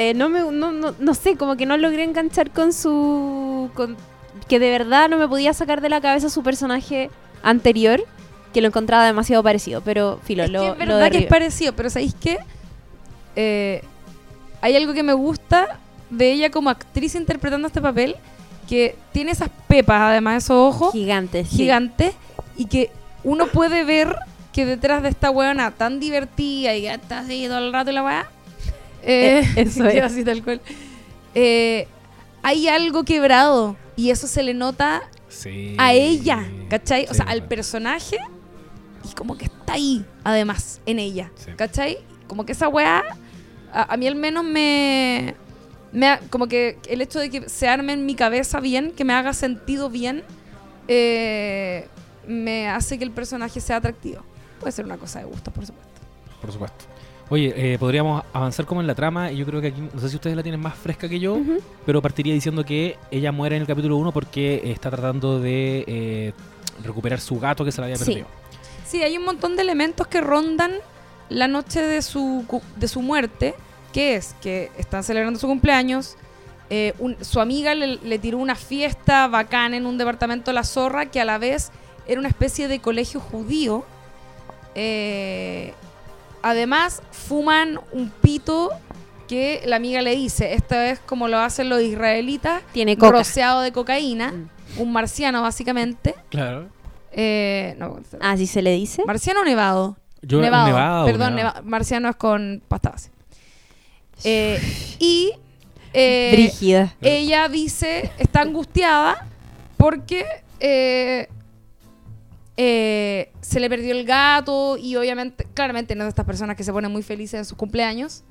[0.00, 3.98] eh, no me no, no, no sé, como que no logré enganchar con su con
[4.48, 7.10] que de verdad no me podía sacar de la cabeza su personaje
[7.42, 8.02] anterior,
[8.54, 11.26] que lo encontraba demasiado parecido, pero filo, es lo, que es lo verdad que es
[11.26, 12.38] parecido, pero ¿sabéis qué?
[13.36, 13.84] Eh,
[14.62, 18.16] hay algo que me gusta de ella como actriz interpretando este papel,
[18.70, 21.56] que tiene esas pepas, además de esos ojos gigante, sí.
[21.58, 22.14] gigantes,
[22.56, 22.90] y que
[23.22, 24.16] uno puede ver
[24.54, 27.94] que detrás de esta weona tan divertida y que está así todo el rato y
[27.94, 28.26] la weá,
[29.02, 30.02] eh, eso es.
[30.02, 30.60] así tal cual,
[31.34, 31.86] eh,
[32.42, 35.74] hay algo quebrado y eso se le nota sí.
[35.78, 37.06] a ella, ¿cachai?
[37.10, 38.16] o sea, al personaje
[39.08, 41.50] y como que está ahí, además, en ella, Sí.
[41.56, 41.98] ¿cachai?
[42.26, 43.02] Como que esa weá,
[43.72, 45.34] a, a mí al menos me,
[46.30, 49.32] Como que el hecho de que se arme en mi cabeza bien, que me haga
[49.32, 50.22] sentido bien,
[50.88, 51.88] eh,
[52.26, 54.22] me hace que el personaje sea atractivo.
[54.60, 56.00] Puede ser una cosa de gusto, por supuesto.
[56.40, 56.84] Por supuesto.
[57.30, 60.08] Oye, eh, podríamos avanzar como en la trama y yo creo que aquí, no sé
[60.08, 61.38] si ustedes la tienen más fresca que yo,
[61.86, 66.32] pero partiría diciendo que ella muere en el capítulo 1 porque está tratando de eh,
[66.82, 68.04] recuperar su gato que se la había Sí.
[68.04, 68.26] perdido.
[68.84, 70.72] Sí, hay un montón de elementos que rondan
[71.28, 73.54] la noche de su, de su muerte,
[73.92, 76.16] que es que están celebrando su cumpleaños,
[76.68, 80.64] eh, un- su amiga le, le tiró una fiesta bacán en un departamento de La
[80.64, 81.70] Zorra, que a la vez
[82.08, 83.84] era una especie de colegio judío.
[84.74, 85.72] Eh,
[86.42, 88.70] además, fuman un pito
[89.28, 93.12] que la amiga le dice, esta vez como lo hacen los israelitas, Tiene coca.
[93.18, 94.80] rociado de cocaína, Mm.
[94.82, 96.14] un marciano básicamente.
[96.30, 96.68] Claro.
[97.12, 99.02] Eh, no, Así se le dice.
[99.06, 99.96] marciano o nevado.
[100.22, 100.66] Yo, nevado.
[100.66, 101.60] nevado, Perdón, nevado.
[101.60, 103.10] neva- marciano es con pasta base.
[104.24, 104.60] Eh,
[104.98, 105.32] y
[105.94, 106.94] eh, Brígida.
[107.00, 109.26] ella dice, está angustiada
[109.76, 110.24] porque
[112.62, 116.62] eh, se le perdió el gato y obviamente, claramente no es de estas personas que
[116.64, 118.22] se ponen muy felices en sus cumpleaños.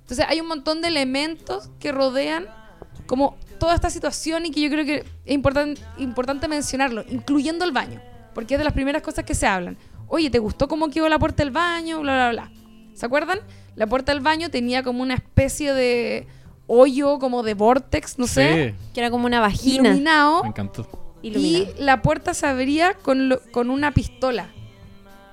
[0.00, 2.46] Entonces hay un montón de elementos que rodean
[3.06, 7.70] como toda esta situación y que yo creo que es importan- importante mencionarlo, incluyendo el
[7.70, 8.00] baño,
[8.34, 9.76] porque es de las primeras cosas que se hablan.
[10.08, 12.00] Oye, ¿te gustó cómo quedó la puerta del baño?
[12.00, 12.50] Bla, bla, bla.
[12.94, 13.38] ¿Se acuerdan?
[13.76, 16.26] La puerta del baño tenía como una especie de
[16.66, 19.90] hoyo, como de vortex, no sé, Sí, Que era como una vagina.
[19.90, 20.42] iluminado.
[20.42, 21.05] me encantó.
[21.34, 24.50] Y la puerta se abría con, lo- con una pistola.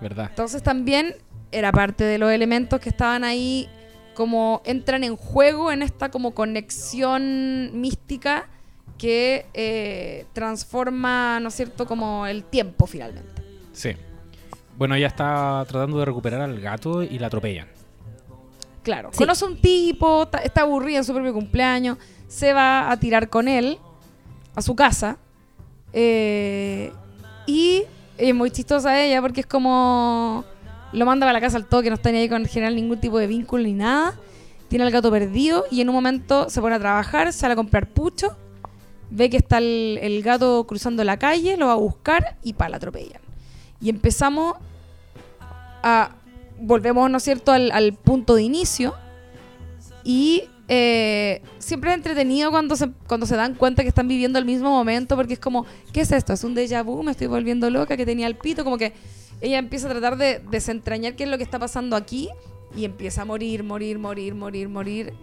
[0.02, 0.28] ¿Verdad?
[0.30, 1.16] Entonces también
[1.52, 3.70] era parte de los elementos que estaban ahí
[4.16, 8.48] como entran en juego en esta como conexión mística
[8.98, 13.42] que eh, transforma, ¿no es cierto?, como el tiempo finalmente.
[13.72, 13.92] Sí.
[14.78, 17.68] Bueno, ella está tratando de recuperar al gato y la atropellan.
[18.84, 19.18] Claro, Sí.
[19.20, 23.78] conoce un tipo, está aburrida en su propio cumpleaños, se va a tirar con él
[24.56, 25.18] a su casa
[25.94, 26.92] eh,
[27.46, 27.84] y
[28.18, 30.44] es muy chistosa ella porque es como
[30.94, 33.18] lo manda para la casa al toque, no está ni ahí con generar ningún tipo
[33.18, 34.14] de vínculo ni nada.
[34.68, 37.88] Tiene al gato perdido y en un momento se pone a trabajar, sale a comprar
[37.88, 38.36] pucho,
[39.10, 42.78] ve que está el, gato cruzando la calle, lo va a buscar y pa, la
[42.78, 43.22] atropellan.
[43.82, 44.56] Y empezamos
[45.84, 46.12] a.
[46.60, 48.94] Volvemos, ¿no es cierto?, al punto de inicio.
[50.04, 54.45] Y eh, siempre es entretenido cuando se, cuando se dan cuenta que están viviendo el
[54.45, 56.34] mismo momento, porque es como, ¿qué es esto?
[56.34, 57.04] ¿Es un déjà vu?
[57.04, 57.97] ¿Me estoy volviendo loca?
[57.97, 58.63] Que tenía el pito.
[58.63, 58.93] Como que
[59.41, 62.30] ella empieza a tratar de desentrañar qué es lo que está pasando aquí
[62.76, 65.13] y empieza a morir, morir, morir, morir, morir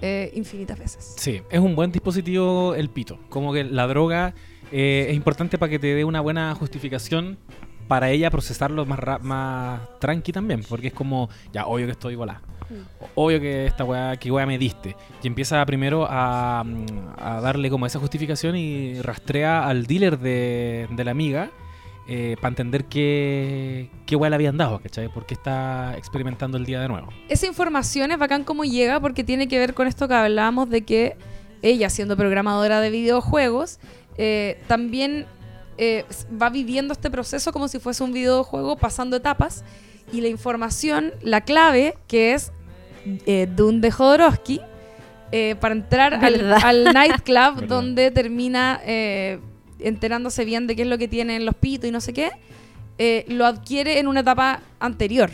[0.00, 1.14] eh, infinitas veces.
[1.18, 3.18] Sí, es un buen dispositivo el pito.
[3.28, 4.34] Como que la droga
[4.72, 7.38] eh, es importante para que te dé una buena justificación
[7.86, 10.62] para ella procesarlo más, más tranqui también.
[10.68, 12.42] Porque es como, ya, obvio que estoy volada.
[13.14, 14.96] Obvio que esta weá, que weá me diste.
[15.22, 16.86] Y empieza primero a, mm,
[17.18, 21.50] a darle como esa justificación y rastrea al dealer de, la amiga
[22.40, 25.08] para entender qué, qué weá le habían dado, ¿cachai?
[25.12, 27.08] Porque está experimentando el día de nuevo.
[27.28, 30.84] Esa información es bacán cómo llega porque tiene que ver con esto que hablábamos de
[30.84, 31.16] que
[31.62, 33.78] ella, siendo programadora de videojuegos,
[34.18, 35.26] eh, también
[35.78, 36.04] eh,
[36.40, 39.64] va viviendo este proceso como si fuese un videojuego pasando etapas
[40.12, 42.52] y la información, la clave, que es
[43.26, 44.60] eh, Dune de Jodorowsky
[45.32, 49.38] eh, para entrar al, nightclub donde termina eh,
[49.78, 52.30] enterándose bien de qué es lo que tienen los pitos y no sé qué,
[52.98, 55.30] eh, lo adquiere en una etapa anterior.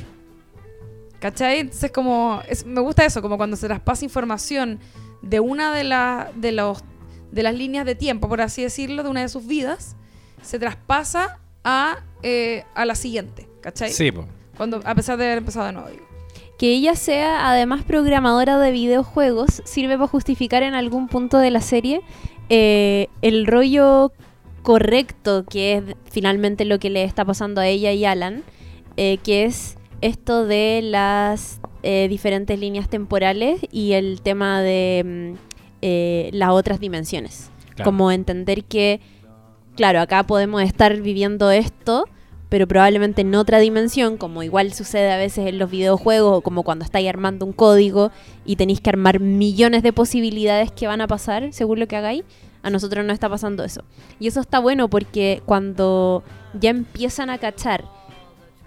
[1.21, 1.61] ¿Cachai?
[1.61, 4.81] Entonces como, es- me gusta eso, como cuando se traspasa información
[5.23, 6.83] de una de, la- de, los,
[7.31, 9.95] de las líneas de tiempo, por así decirlo, de una de sus vidas,
[10.43, 13.93] se traspasa a, eh, a la siguiente, ¿cachai?
[13.93, 14.27] Sí, po.
[14.57, 15.89] Cuando, a pesar de haber empezado de nuevo.
[15.91, 16.05] digo.
[16.59, 21.61] Que ella sea además programadora de videojuegos sirve para justificar en algún punto de la
[21.61, 22.03] serie
[22.49, 24.13] eh, el rollo
[24.63, 28.43] correcto que es finalmente lo que le está pasando a ella y Alan,
[28.97, 35.35] eh, que es esto de las eh, diferentes líneas temporales y el tema de
[35.83, 37.51] mm, las otras dimensiones.
[37.75, 37.91] Claro.
[37.91, 39.01] Como entender que,
[39.75, 42.05] claro, acá podemos estar viviendo esto,
[42.53, 46.65] pero probablemente en otra dimensión, como igual sucede a veces en los videojuegos, o como
[46.65, 48.11] cuando estáis armando un código
[48.45, 52.25] y tenéis que armar millones de posibilidades que van a pasar según lo que hagáis.
[52.63, 53.85] A nosotros no está pasando eso.
[54.21, 56.23] Y eso está bueno porque cuando
[56.61, 57.87] ya empiezan a cachar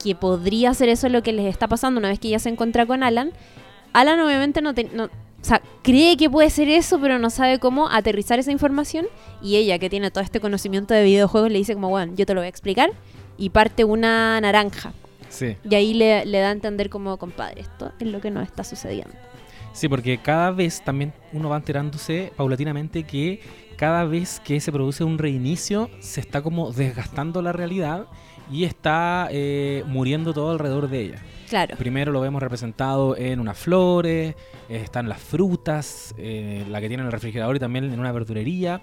[0.04, 2.88] que podría ser eso lo que les está pasando una vez que ya se encuentra
[2.88, 3.34] con Alan,
[3.93, 5.10] Alan obviamente no, te- o
[5.43, 9.06] sea, cree que puede ser eso, pero no sabe cómo aterrizar esa información.
[9.43, 12.34] Y ella, que tiene todo este conocimiento de videojuegos, le dice como, bueno, yo te
[12.34, 12.89] lo voy a explicar.
[13.38, 14.93] Y parte una naranja.
[15.30, 15.58] Sí.
[15.69, 18.63] Y ahí le, le da a entender como, compadre, esto es lo que nos está
[18.63, 19.13] sucediendo.
[19.74, 23.41] Sí, porque cada vez también uno va enterándose paulatinamente que
[23.76, 28.08] cada vez que se produce un reinicio se está como desgastando la realidad
[28.50, 31.21] y está eh, muriendo todo alrededor de ella.
[31.50, 31.76] Claro.
[31.78, 34.36] Primero lo vemos representado en unas flores,
[34.69, 38.12] eh, están las frutas, eh, la que tiene en el refrigerador y también en una
[38.12, 38.82] verdurería,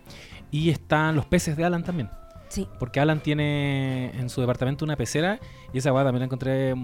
[0.51, 2.11] y están los peces de Alan también.
[2.53, 2.69] Sí.
[2.79, 5.41] Porque Alan tiene en su departamento una pecera
[5.73, 6.75] y esa weá también la encontré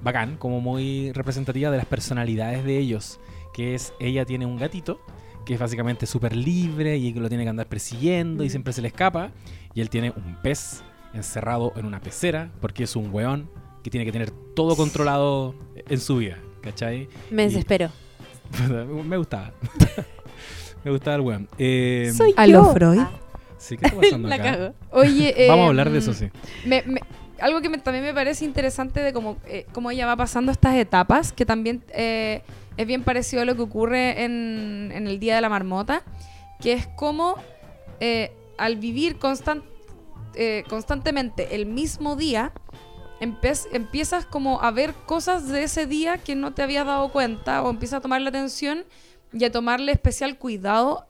[0.00, 3.18] bacán, como muy representativa de las personalidades de ellos.
[3.52, 5.00] Que es, ella tiene un gatito
[5.44, 8.80] que es básicamente súper libre y que lo tiene que andar persiguiendo y siempre se
[8.80, 9.32] le escapa.
[9.74, 10.84] Y él tiene un pez
[11.14, 13.50] encerrado en una pecera porque es un weón
[13.82, 16.38] que tiene que tener todo controlado en su vida.
[16.60, 17.08] ¿Cachai?
[17.30, 17.90] Me Y- desespero.
[19.04, 19.50] Me gustaba.
[20.84, 21.48] Me gustaba el weón.
[21.58, 22.62] Eh, Soy ¿A yo.
[22.62, 22.98] lo Freud?
[23.00, 23.10] Ah,
[23.62, 24.44] sí, ¿qué está pasando la acá?
[24.52, 24.74] cago.
[24.90, 26.28] Oye, Vamos a hablar de eso, sí.
[26.64, 27.00] me- me-
[27.40, 30.76] algo que me- también me parece interesante de cómo, eh, cómo ella va pasando estas
[30.76, 32.42] etapas, que también eh,
[32.76, 36.02] es bien parecido a lo que ocurre en, en el Día de la Marmota,
[36.60, 37.34] que es como
[38.00, 39.64] eh, al vivir constan-
[40.34, 42.52] eh, constantemente el mismo día,
[43.20, 47.62] empe- empiezas como a ver cosas de ese día que no te habías dado cuenta
[47.62, 48.84] o empiezas a tomarle atención
[49.32, 51.06] y a tomarle especial cuidado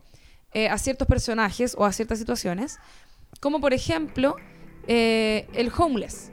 [0.54, 2.78] eh, a ciertos personajes o a ciertas situaciones,
[3.40, 4.36] como por ejemplo
[4.86, 6.30] eh, el homeless.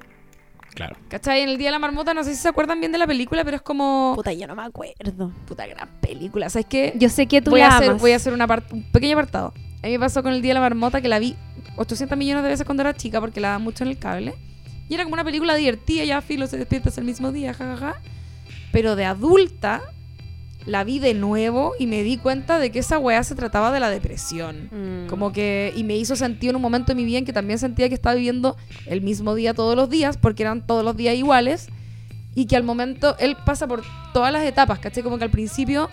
[0.75, 0.95] Claro.
[1.09, 1.41] ¿Cachai?
[1.41, 3.43] En el Día de la Marmota, no sé si se acuerdan bien de la película,
[3.43, 4.13] pero es como...
[4.15, 5.31] Puta, yo no me acuerdo.
[5.45, 6.49] Puta gran película.
[6.49, 6.93] ¿Sabes qué?
[6.95, 8.01] Yo sé que tú voy, la a hacer, amas.
[8.01, 9.53] voy a hacer un, apart- un pequeño apartado.
[9.83, 11.35] A mí me pasó con el Día de la Marmota que la vi
[11.75, 14.35] 800 millones de veces cuando era chica porque la daban mucho en el cable.
[14.87, 17.95] Y era como una película divertida, ya filo, se despiertas el mismo día, jajaja.
[18.71, 19.81] Pero de adulta
[20.65, 23.79] la vi de nuevo y me di cuenta de que esa weá se trataba de
[23.79, 24.69] la depresión.
[24.71, 25.07] Mm.
[25.07, 27.59] Como que, y me hizo sentido en un momento de mi vida en que también
[27.59, 31.15] sentía que estaba viviendo el mismo día todos los días, porque eran todos los días
[31.15, 31.69] iguales,
[32.35, 35.03] y que al momento él pasa por todas las etapas, ¿cachai?
[35.03, 35.89] Como que al principio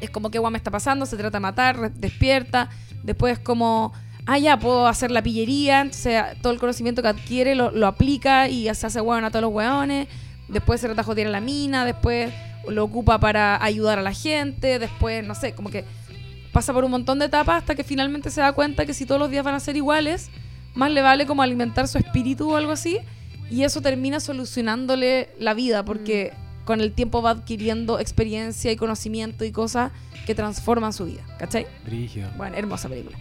[0.00, 2.70] es como que guau me está pasando, se trata de matar, despierta,
[3.02, 3.92] después como,
[4.26, 8.48] ah, ya, puedo hacer la pillería, entonces todo el conocimiento que adquiere lo, lo aplica
[8.48, 10.08] y se hace hueón a todos los hueones,
[10.48, 12.32] después se trata de joder a la mina, después
[12.68, 15.84] lo ocupa para ayudar a la gente, después, no sé, como que
[16.52, 19.20] pasa por un montón de etapas hasta que finalmente se da cuenta que si todos
[19.20, 20.30] los días van a ser iguales,
[20.74, 22.98] más le vale como alimentar su espíritu o algo así,
[23.50, 26.32] y eso termina solucionándole la vida, porque
[26.64, 29.92] con el tiempo va adquiriendo experiencia y conocimiento y cosas
[30.26, 31.66] que transforman su vida, ¿cachai?
[32.36, 33.18] Bueno, hermosa película.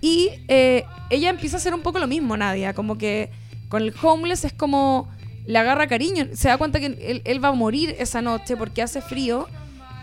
[0.00, 3.30] Y eh, ella empieza a hacer un poco lo mismo, Nadia, como que
[3.68, 5.08] con el homeless es como
[5.48, 9.00] le agarra cariño, se da cuenta que él, va a morir esa noche porque hace
[9.00, 9.48] frío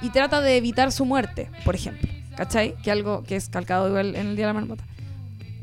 [0.01, 2.73] y trata de evitar su muerte, por ejemplo, ¿cachai?
[2.81, 4.83] Que algo que es calcado igual en el Día de la Marmota.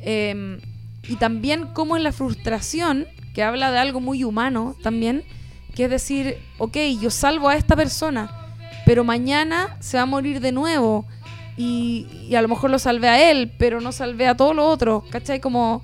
[0.02, 0.60] Eh,
[1.08, 5.24] y también como en la frustración, que habla de algo muy humano también,
[5.74, 8.30] que es decir, ok, yo salvo a esta persona,
[8.86, 11.06] pero mañana se va a morir de nuevo
[11.56, 15.02] y, a lo mejor lo salvé a él, pero no salvé a todos los otros,
[15.10, 15.40] ¿cachai?
[15.40, 15.82] Como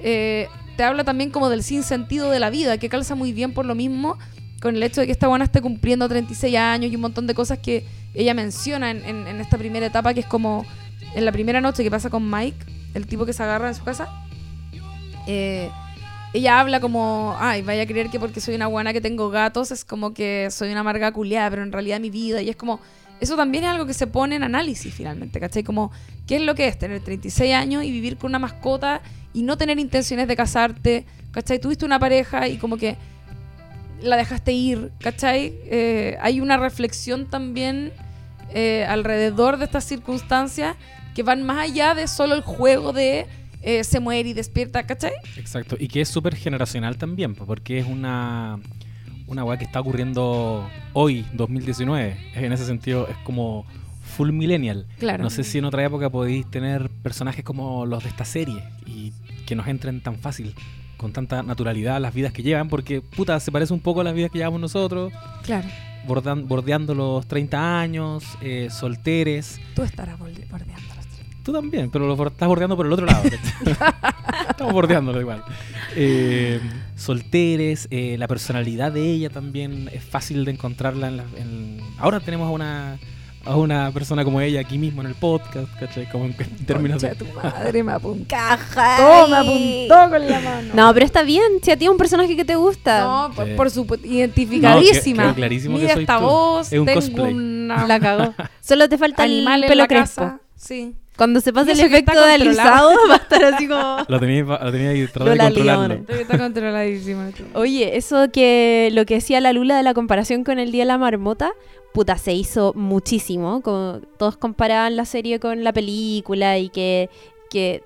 [0.00, 3.66] eh, te habla también como del sinsentido de la vida, que calza muy bien por
[3.66, 4.18] lo mismo
[4.60, 7.34] con el hecho de que esta buena esté cumpliendo 36 años y un montón de
[7.34, 7.84] cosas que
[8.14, 10.64] ella menciona en, en- en esta primera etapa, que es como
[11.14, 12.56] en la primera noche que pasa con Mike,
[12.94, 14.08] el tipo que se agarra en su casa.
[15.26, 15.70] eh,
[16.32, 19.70] ella habla como, ay, vaya a creer que porque soy una buena que tengo gatos
[19.70, 22.80] es como que soy una amarga culiada, pero en realidad mi vida, y es como,
[23.20, 25.62] eso también es algo que se pone en análisis finalmente, ¿cachai?
[25.62, 25.92] Como,
[26.26, 29.00] ¿qué es lo que es tener 36 años y vivir con una mascota
[29.34, 31.58] y no tener intenciones de casarte, ¿cachai?
[31.58, 32.96] Tuviste una pareja y como que
[34.00, 35.52] la dejaste ir, ¿cachai?
[35.64, 37.92] Eh, hay una reflexión también
[38.54, 40.76] eh, alrededor de estas circunstancias
[41.14, 43.26] que van más allá de solo el juego de
[43.62, 45.12] eh, se muere y despierta, ¿cachai?
[45.36, 48.60] Exacto, y que es súper generacional también, po, porque es una,
[49.26, 52.16] una weá que está ocurriendo hoy, 2019.
[52.34, 53.64] En ese sentido, es como
[54.04, 54.86] full millennial.
[54.98, 55.24] Claro.
[55.24, 59.12] No sé si en otra época podéis tener personajes como los de esta serie y
[59.46, 60.54] que nos entren tan fácil,
[60.96, 64.14] con tanta naturalidad las vidas que llevan, porque puta, se parece un poco a las
[64.14, 65.68] vidas que llevamos nosotros, Claro.
[66.06, 69.60] bordan- bordeando los 30 años, eh, solteres.
[69.74, 71.26] Tú estarás borde- bordeando los tres.
[71.42, 73.22] Tú también, pero lo estás bordeando por el otro lado.
[74.48, 75.42] Estamos bordeándolo igual.
[75.96, 76.60] Eh,
[76.96, 81.08] solteres, eh, la personalidad de ella también es fácil de encontrarla.
[81.08, 82.98] En la- en- Ahora tenemos a una,
[83.46, 86.08] a una persona como ella aquí mismo en el podcast, ¿cachai?
[86.10, 86.34] Como en,
[86.66, 87.24] términos Concha de...
[87.24, 88.24] tu madre me apuntó.
[88.28, 88.96] Caja.
[88.96, 90.68] Todo me apuntó con la mano.
[90.74, 91.42] No, pero está bien.
[91.62, 93.00] Si a ti es un personaje que te gusta.
[93.00, 93.52] No, por, Sí.
[93.56, 95.24] por supuesto, identificadísima.
[95.24, 96.24] No, que- clarísimo que Mira soy esta tú.
[96.24, 97.34] voz, Es un tengo cosplay.
[97.34, 98.34] una La cagó.
[98.60, 100.22] Solo te falta animal el en pelo la crespo.
[100.22, 100.40] casa.
[100.56, 100.94] Sí.
[101.16, 102.88] Cuando se pase el que efecto de controlado.
[102.88, 103.98] alisado, va a estar así como.
[104.08, 106.06] Lo tenía, lo tenía ahí, tratando de controlarlo.
[106.06, 107.30] Que Está controladísimo.
[107.54, 110.88] Oye, eso que lo que decía la Lula de la comparación con el Día de
[110.88, 111.52] la Marmota,
[111.94, 113.62] puta, se hizo muchísimo.
[113.62, 117.08] Como todos comparaban la serie con la película y que.
[117.48, 117.82] que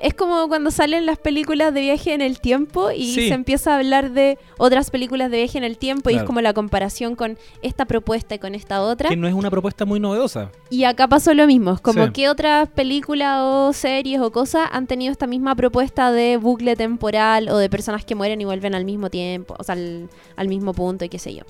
[0.00, 3.26] es como cuando salen las películas de viaje en el tiempo y Sí.
[3.26, 6.40] se empieza a hablar de otras películas de viaje en el tiempo y es como
[6.40, 9.08] la comparación con esta propuesta y con esta otra.
[9.08, 10.52] Que no es una propuesta muy novedosa.
[10.70, 12.12] Y acá pasó lo mismo, es como Sí.
[12.12, 17.48] que otras películas o series o cosas han tenido esta misma propuesta de bucle temporal
[17.48, 20.74] o de personas que mueren y vuelven al mismo tiempo, o sea, al, al mismo
[20.74, 21.42] punto y qué sé yo.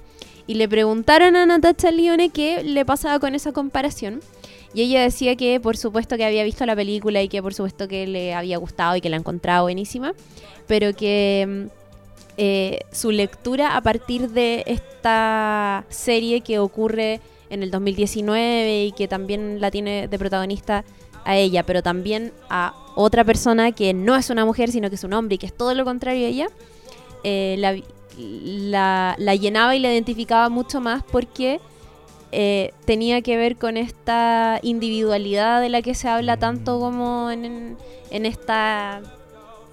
[0.46, 4.20] Y le preguntaron a Natasha Lione qué le pasaba con esa comparación.
[4.74, 7.88] Y ella decía que por supuesto que había visto la película y que por supuesto
[7.88, 10.14] que le había gustado y que la encontraba buenísima,
[10.66, 11.82] pero que mm,
[12.38, 19.08] eh, su lectura a partir de esta serie que ocurre en el 2019 y que
[19.08, 20.84] también la tiene de protagonista
[21.24, 25.04] a ella, pero también a otra persona que no es una mujer, sino que es
[25.04, 26.46] un hombre y que es todo lo contrario a ella,
[27.24, 27.82] eh,
[28.18, 31.60] la- la llenaba y la identificaba mucho más porque
[32.34, 37.44] eh, tenía que ver con esta individualidad de la que se habla tanto como en,
[37.44, 37.76] en-
[38.10, 39.02] en esta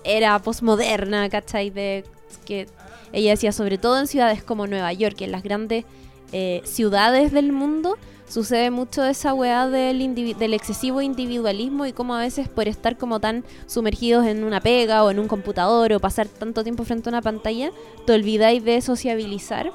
[0.04, 1.70] era posmoderna, ¿cachai?
[1.70, 2.04] De
[2.46, 2.68] que
[3.14, 5.86] ella decía, sobre todo en ciudades como Nueva York, en las grandes
[6.32, 12.48] eh, ciudades del mundo, sucede mucho esa weá del, excesivo individualismo y como a veces
[12.48, 16.64] por estar como tan sumergidos en una pega o en un computador o pasar tanto
[16.64, 17.72] tiempo frente a una pantalla,
[18.06, 19.72] te olvidáis de sociabilizar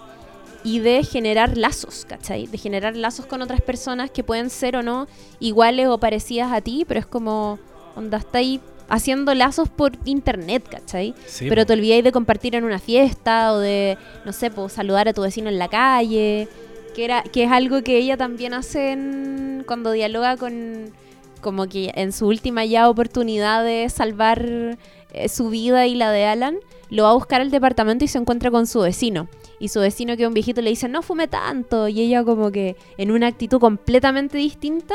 [0.63, 2.47] y de generar lazos, ¿cachai?
[2.47, 5.09] De generar lazos con otras personas que pueden ser o no
[5.41, 7.59] iguales o parecidas a ti, pero es como,
[7.97, 11.15] onda, estáis haciendo lazos por internet, ¿cachai?
[11.27, 11.67] Sí, pero po.
[11.67, 15.23] te olvidáis de compartir en una fiesta o de, no sé, pues saludar a tu
[15.23, 16.49] vecino en la calle,
[16.95, 20.93] que, era, que es algo que ella también hace en- cuando dialoga con,
[21.41, 24.79] como que en su última ya oportunidad de salvar
[25.13, 26.57] eh, su vida y la de Alan,
[26.91, 29.29] lo va a buscar al departamento y se encuentra con su vecino.
[29.59, 31.89] Y su vecino, que es un viejito, le dice, no fume tanto.
[31.89, 34.95] Y ella como que en una actitud completamente distinta,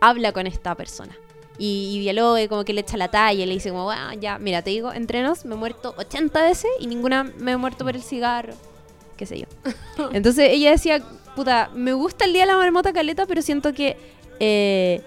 [0.00, 1.16] habla con esta persona.
[1.62, 4.14] Y, y dialoga y como que le echa la talla y le dice como, bueno,
[4.14, 7.56] ya, mira, te digo, entre nos me he muerto 80 veces y ninguna me he
[7.58, 8.54] muerto por el cigarro.
[9.18, 9.46] Qué sé yo.
[10.12, 11.02] Entonces ella decía,
[11.36, 13.98] puta, me gusta el Día de la Marmota Caleta, pero siento que
[14.38, 15.02] eh,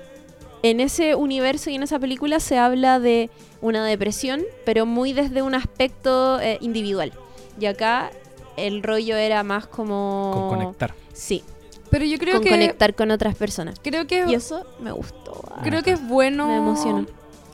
[0.62, 5.42] en ese universo y en esa película se habla de una depresión, pero muy desde
[5.42, 7.14] un aspecto eh, individual.
[7.60, 8.12] Y acá
[8.58, 10.32] el rollo era más como...
[10.50, 10.94] Con conectar.
[11.14, 11.44] Sí,
[11.94, 13.80] Pero yo creo con que conectar con otras personas.
[13.82, 15.42] creo que Y eso me gustó.
[15.64, 16.48] creo que es bueno.
[16.48, 17.06] Me emocionó.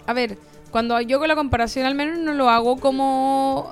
[0.07, 0.37] A ver,
[0.71, 3.69] cuando yo con la comparación al menos no lo hago como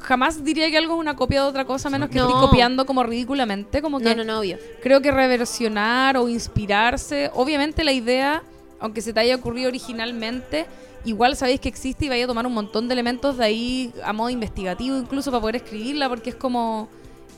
[0.00, 2.26] jamás diría que algo es una copia de otra cosa menos que No.
[2.26, 4.58] estoy copiando como ridículamente, como que No, no, no, obvio.
[4.82, 8.42] creo que reversionar o inspirarse, obviamente la idea,
[8.80, 10.66] aunque se te haya ocurrido originalmente,
[11.04, 14.12] igual sabéis que existe y vais a tomar un montón de elementos de ahí a
[14.14, 16.88] modo investigativo incluso para poder escribirla porque es como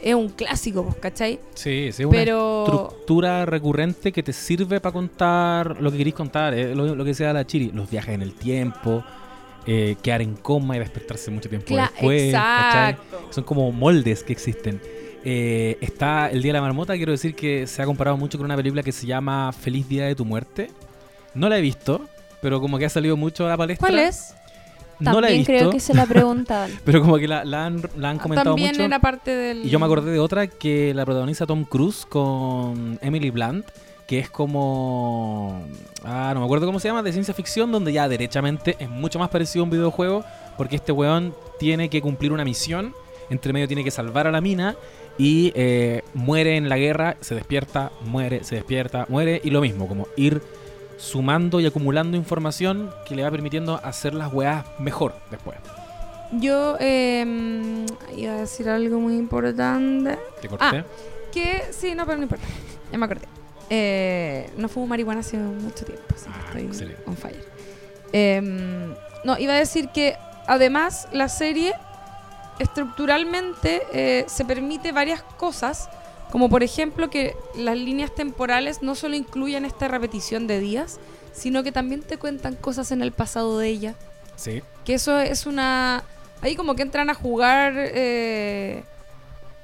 [0.02, 1.38] es un clásico, pues, ¿cachai?
[1.54, 6.14] Sí, sí, es una Pero estructura recurrente que te sirve para contar lo que queréis
[6.16, 6.54] contar.
[6.54, 9.04] eh, lo, lo que sea la Chiri, los viajes en el tiempo,
[9.66, 12.32] eh, quedar en coma y despertarse mucho tiempo Cla- después.
[12.32, 12.90] ¿cachai?
[12.92, 13.26] exacto.
[13.30, 14.80] Son como moldes que existen.
[15.24, 18.44] Eh, está El Día de la Marmota, quiero decir que se ha comparado mucho con
[18.44, 20.68] una película que se llama Feliz Día de tu Muerte.
[21.34, 22.00] No la he visto,
[22.40, 23.86] pero como que ha salido mucho a la palestra.
[23.86, 24.34] ¿Cuál es?
[25.02, 25.70] No la he También creo visto.
[25.72, 26.70] que se la preguntaban.
[26.84, 28.82] Pero como que la, la han, la han comentado También mucho.
[28.84, 29.64] era parte del.
[29.66, 33.66] Y yo me acordé de otra que la protagoniza Tom Cruise con Emily Blunt,
[34.06, 35.62] que es como...
[36.04, 39.18] Ah, no me acuerdo cómo se llama, de ciencia ficción, donde ya derechamente es mucho
[39.18, 40.24] más parecido a un videojuego,
[40.56, 42.94] porque este weón tiene que cumplir una misión,
[43.30, 44.74] entre medio tiene que salvar a la mina,
[45.18, 49.86] y eh, muere en la guerra, se despierta, muere, se despierta, muere, y lo mismo,
[49.86, 50.42] como ir
[51.02, 55.58] sumando y acumulando información que le va permitiendo hacer las weas mejor después.
[56.30, 57.84] Yo eh,
[58.16, 60.16] iba a decir algo muy importante.
[60.40, 60.84] Te corté.
[61.32, 62.46] Que sí, no, pero no importa.
[62.92, 63.26] Ya me acordé.
[63.68, 67.02] Eh, no fumo marihuana hace mucho tiempo, así que Ah, estoy excelente.
[67.06, 67.44] on fire.
[68.12, 68.94] Em,
[69.24, 71.72] no, iba a decir que además la serie
[72.58, 75.88] estructuralmente eh, se permite varias cosas,
[76.32, 80.98] como por ejemplo que las líneas temporales no solo incluyen esta repetición de días,
[81.34, 83.94] sino que también te cuentan cosas en el pasado de ella.
[84.36, 84.62] Sí.
[84.86, 86.04] Que eso es una...
[86.40, 88.82] Ahí como que entran a jugar eh,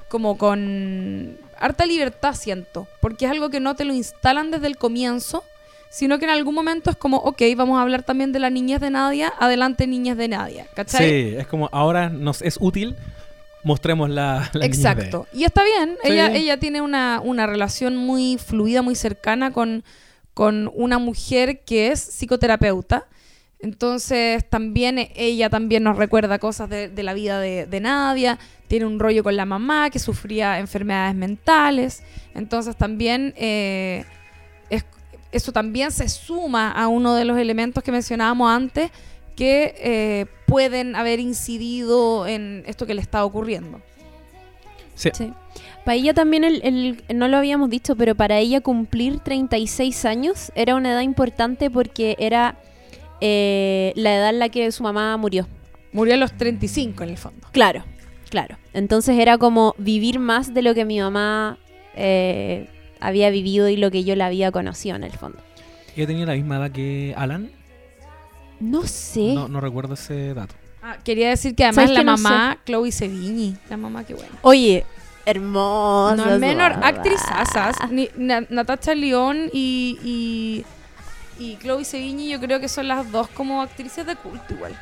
[0.08, 2.86] como con harta libertad, siento.
[3.00, 5.44] Porque es algo que no te lo instalan desde el comienzo,
[5.88, 8.82] sino que en algún momento es como, ok, vamos a hablar también de la niñez
[8.82, 11.08] de Nadia, adelante niñez de Nadia, ¿cachai?
[11.08, 12.94] Sí, es como ahora nos es útil,
[13.64, 15.26] mostremos la, la niñez de- Exacto.
[15.32, 16.12] Y está bien, Sí.
[16.12, 19.84] ella, ella tiene una, una relación muy fluida, muy cercana con,
[20.34, 23.06] con una mujer que es psicoterapeuta.
[23.60, 28.38] Entonces también e- ella también nos recuerda cosas de, de la vida de, de Nadia.
[28.68, 32.02] Tiene un rollo con la mamá que sufría enfermedades mentales.
[32.34, 34.04] Entonces también eh,
[34.70, 34.84] es-
[35.32, 38.90] eso también se suma a uno de los elementos que mencionábamos antes
[39.38, 43.80] que eh, pueden haber incidido en esto que le está ocurriendo.
[44.96, 45.10] Sí.
[45.14, 45.32] Sí.
[45.84, 50.50] Para ella también, el, el- no lo habíamos dicho, pero para ella cumplir 36 años
[50.56, 52.56] era una edad importante porque era
[53.20, 55.46] eh, la edad en la que su mamá murió.
[55.92, 57.46] Murió a los 35 en el fondo.
[57.52, 57.84] Claro,
[58.30, 58.56] claro.
[58.74, 61.58] Entonces era como vivir más de lo que mi mamá
[61.94, 62.66] eh,
[63.00, 65.38] había vivido y lo que yo la había conocido en el fondo.
[65.96, 67.50] Ella tenía la misma edad que Alan.
[68.60, 69.34] No sé.
[69.34, 70.54] No, no recuerdo ese dato.
[70.82, 74.14] Ah, quería decir que además ¿Sabes la que no mamá, Chloe Sevigny, la mamá que
[74.14, 74.30] buena.
[74.42, 74.84] Oye,
[75.26, 76.16] hermosa.
[76.16, 77.76] No es menor, actrizazas.
[77.90, 80.64] Ni- Na- Natasha León y,
[81.38, 84.78] y, y Chloe Sevigny yo creo que son las dos como actrices de culto igual.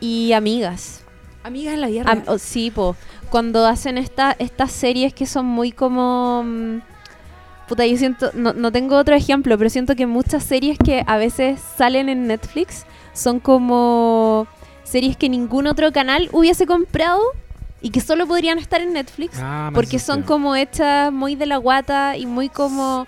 [0.00, 1.02] Y amigas.
[1.44, 2.24] Amigas en la vida Am- real.
[2.28, 2.96] oh, sí, po.
[3.30, 6.42] Cuando hacen esta, estas series que son muy como...
[6.44, 6.78] mm,
[7.68, 8.30] Puta, yo siento...
[8.34, 12.26] No, no tengo otro ejemplo, pero siento que muchas series que a veces salen en
[12.26, 14.46] Netflix son como
[14.82, 17.20] series que ningún otro canal hubiese comprado
[17.80, 19.38] y que solo podrían estar en Netflix.
[19.40, 23.06] Ah, porque son como hechas muy de la guata y muy como...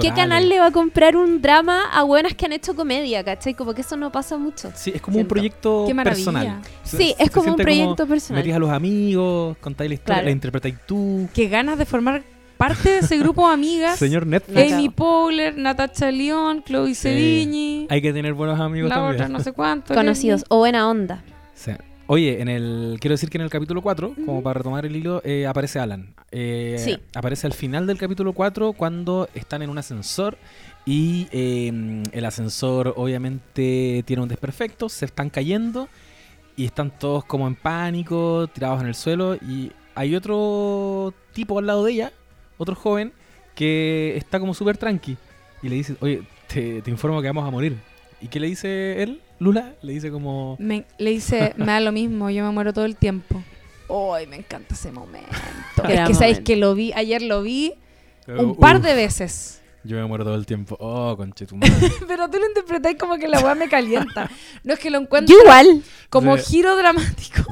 [0.00, 3.54] ¿Qué canal le va a comprar un drama a buenas que han hecho comedia, cachai?
[3.54, 4.70] Como que eso no pasa mucho.
[4.74, 6.60] Sí, es como un proyecto personal.
[6.84, 8.42] Sí, se es como un proyecto personal.
[8.42, 10.24] Metís a los amigos, contáis la historia, Claro.
[10.26, 11.28] la interpretáis tú.
[11.34, 12.22] Qué ganas de formar
[12.56, 13.98] parte de ese grupo de amigas.
[13.98, 14.72] Señor Netflix.
[14.72, 19.14] Amy Powler, Natasha León, Chloe Sevigny, Hay que tener buenos amigos la también.
[19.14, 19.94] otra no sé cuánto.
[19.94, 21.22] Conocidos o buena onda.
[21.54, 21.72] Sí.
[22.06, 25.22] Oye, en el quiero decir que en el capítulo 4, como para retomar el hilo,
[25.24, 26.14] eh, aparece Alan.
[26.30, 26.98] Eh, Sí.
[27.14, 30.36] Aparece al final del capítulo 4 cuando están en un ascensor
[30.84, 35.88] y eh, el ascensor obviamente tiene un desperfecto, se están cayendo
[36.56, 41.66] y están todos como en pánico, tirados en el suelo y hay otro tipo al
[41.66, 42.12] lado de ella,
[42.58, 43.12] otro joven,
[43.54, 45.16] que está como súper tranqui
[45.62, 47.76] y le dice, oye, te, te informo que vamos a morir.
[48.20, 49.20] ¿Y qué le dice él?
[49.38, 50.56] Lula le dice como...
[50.58, 53.42] Me- le dice, me da lo mismo, yo me muero todo el tiempo.
[54.14, 55.28] Ay, me encanta ese momento.
[55.88, 56.44] es que sabéis momento.
[56.44, 57.74] que lo vi, ayer lo vi
[58.28, 58.58] un "Uf".
[58.58, 59.60] par de veces.
[59.86, 60.76] Yo me muero todo el tiempo.
[60.80, 61.74] Oh, conchetumadre.
[62.08, 64.30] Pero tú lo interpretáis como que la weá me calienta.
[64.62, 65.82] No es que lo encuentro Yo igual.
[66.08, 66.44] como Sí.
[66.52, 67.42] giro dramático.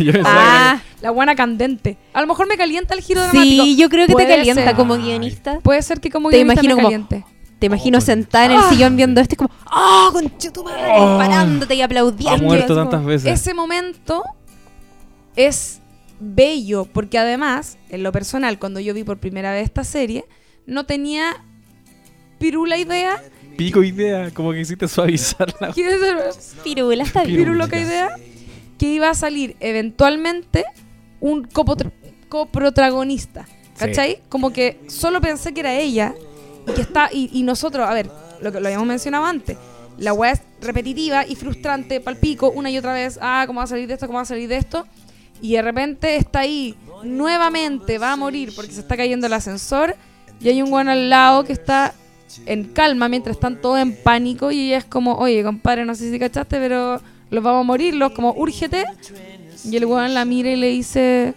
[0.04, 1.96] Yo pensaba Ah, La buena candente.
[2.12, 3.64] A lo mejor me calienta el giro dramático.
[3.64, 4.74] sí, yo creo que te Puede calienta ser.
[4.76, 5.02] como Ay.
[5.02, 5.60] guionista.
[5.60, 7.24] Puede ser que como Te guionista imagino me como- caliente.
[7.58, 8.68] Te imagino con- sentada en el Ah.
[8.70, 10.92] sillón viendo esto y como, ¡ah, concha tu madre!
[10.96, 11.18] Oh.
[11.18, 12.42] Parándote y que ha aplaudiendo.
[12.42, 13.40] muerto como- tantas veces.
[13.40, 14.24] Ese momento
[15.36, 15.80] es
[16.20, 20.24] bello porque además, en lo personal, cuando yo vi por primera vez esta serie,
[20.66, 21.44] no tenía
[22.38, 23.22] pirula idea.
[23.56, 25.70] Pico idea, como que hiciste suavizarla.
[25.74, 27.36] ¿Quieres ser Pirula, está bien.
[27.36, 27.66] Pirula.
[27.66, 28.16] piruloca idea?
[28.80, 30.64] Que iba a salir eventualmente
[31.20, 31.46] un
[32.28, 33.46] coprotagonista.
[33.78, 34.20] ¿Cachai?
[34.28, 36.14] Como que solo pensé que era ella
[36.66, 37.10] y que está.
[37.12, 38.10] Y, y nosotros, a ver,
[38.40, 39.56] lo que lo habíamos mencionado antes.
[39.98, 43.18] La weá es repetitiva y frustrante, palpico, una y otra vez.
[43.20, 44.06] Ah, ¿cómo va a salir de esto?
[44.06, 44.86] ¿Cómo va a salir de esto?
[45.42, 49.96] Y de repente está ahí, nuevamente va a morir porque se está cayendo el ascensor.
[50.40, 51.94] Y hay un guano al lado que está
[52.46, 54.50] en calma mientras están todos en pánico.
[54.50, 57.00] Y ella es como, oye, compadre, no sé si cachaste, pero
[57.30, 58.84] los vamos a morir, los como, úrgete.
[59.64, 61.34] Y el weón la mira y le dice,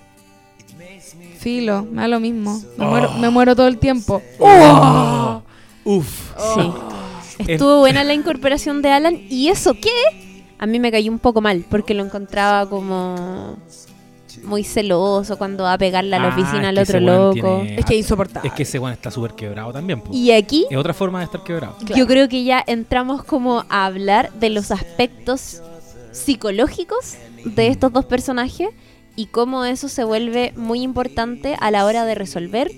[1.39, 4.21] filo, me da lo mismo, me, muero, me muero todo el tiempo.
[4.39, 5.41] ¡Oh!
[5.85, 6.31] Uf.
[6.55, 6.71] Sí.
[7.51, 9.19] Estuvo buena la incorporación de Alan.
[9.29, 9.89] ¿Y eso qué?
[10.59, 13.57] A mí me cayó un poco mal porque lo encontraba como
[14.45, 17.33] muy celoso cuando va a pegarle a la Ah, oficina al otro loco.
[17.33, 18.47] tiene- Es que es insoportable.
[18.47, 19.99] Es que ese weón está súper quebrado también.
[19.99, 20.09] po.
[20.13, 21.75] Y aquí Es otra forma de estar quebrado.
[21.79, 21.95] Claro.
[21.95, 25.61] yo creo que ya entramos como a hablar de los aspectos
[26.13, 28.69] psicológicos de estos dos personajes
[29.15, 32.71] y cómo eso se vuelve muy importante a la hora de resolver,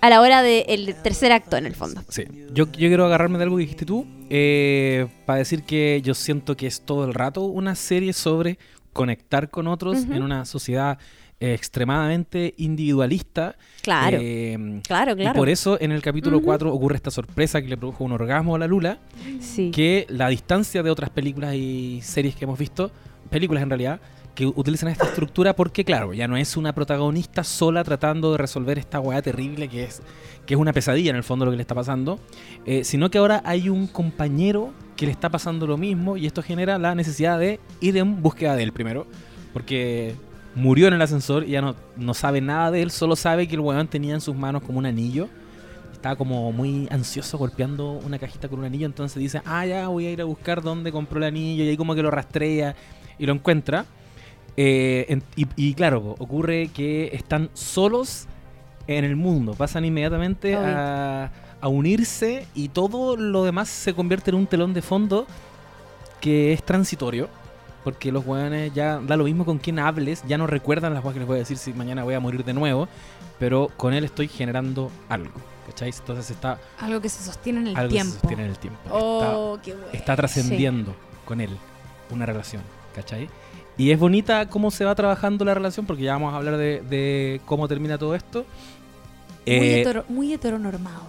[0.00, 2.02] a la hora del tercer acto en el fondo.
[2.08, 2.24] Sí.
[2.52, 6.56] Yo, yo quiero agarrarme de algo que dijiste tú eh, para decir que yo siento
[6.56, 8.58] que es todo el rato una serie sobre
[8.92, 10.98] conectar con otros en una sociedad
[11.50, 13.56] extremadamente individualista.
[13.82, 15.38] Claro, Eh, claro, Y claro.
[15.38, 16.46] por eso en el capítulo Ujú.
[16.46, 18.98] 4 ocurre esta sorpresa que le produjo un orgasmo a la Lula,
[19.40, 19.70] sí.
[19.72, 22.90] que la distancia de otras películas y series que hemos visto,
[23.30, 24.00] películas en realidad,
[24.34, 28.78] que utilizan esta estructura porque, claro, ya no es una protagonista sola tratando de resolver
[28.78, 30.00] esta weá terrible que es,
[30.46, 32.18] que es una pesadilla en el fondo lo que le está pasando,
[32.64, 36.42] eh, sino que ahora hay un compañero que le está pasando lo mismo y esto
[36.42, 39.06] genera la necesidad de ir en búsqueda de él primero,
[39.52, 40.14] porque
[40.54, 43.54] murió en el ascensor y ya no, no sabe nada de él, solo sabe que
[43.54, 45.28] el weón tenía en sus manos como un anillo.
[45.92, 50.06] Estaba como muy ansioso golpeando una cajita con un anillo, entonces dice, ah, ya voy
[50.06, 52.74] a ir a buscar dónde compró el anillo y ahí como que lo rastrea
[53.18, 53.86] y lo encuentra.
[54.56, 58.26] Eh, en- y, y claro, ocurre que están solos
[58.88, 61.30] en el mundo, pasan inmediatamente a,
[61.60, 65.26] a unirse y todo lo demás se convierte en un telón de fondo
[66.20, 67.28] que es transitorio.
[67.84, 71.14] Porque los weones ya da lo mismo con quien hables, ya no recuerdan las cosas
[71.14, 72.88] que les voy a decir si mañana voy a morir de nuevo,
[73.40, 75.32] pero con él estoy generando algo,
[75.66, 75.98] ¿cacháis?
[75.98, 78.20] Entonces está Algo que se sostiene en el algo que se tiempo.
[78.20, 78.78] sostiene en el tiempo.
[78.90, 79.86] Oh, qué bueno.
[79.86, 81.50] está, está trascendiendo con él
[82.10, 82.62] una relación,
[82.94, 83.28] ¿cachai?
[83.76, 86.82] Y es bonita cómo se va trabajando la relación, porque ya vamos a hablar de,
[86.82, 88.44] de cómo termina todo esto.
[89.44, 91.02] Muy, Eh, hetero- muy heteronormado.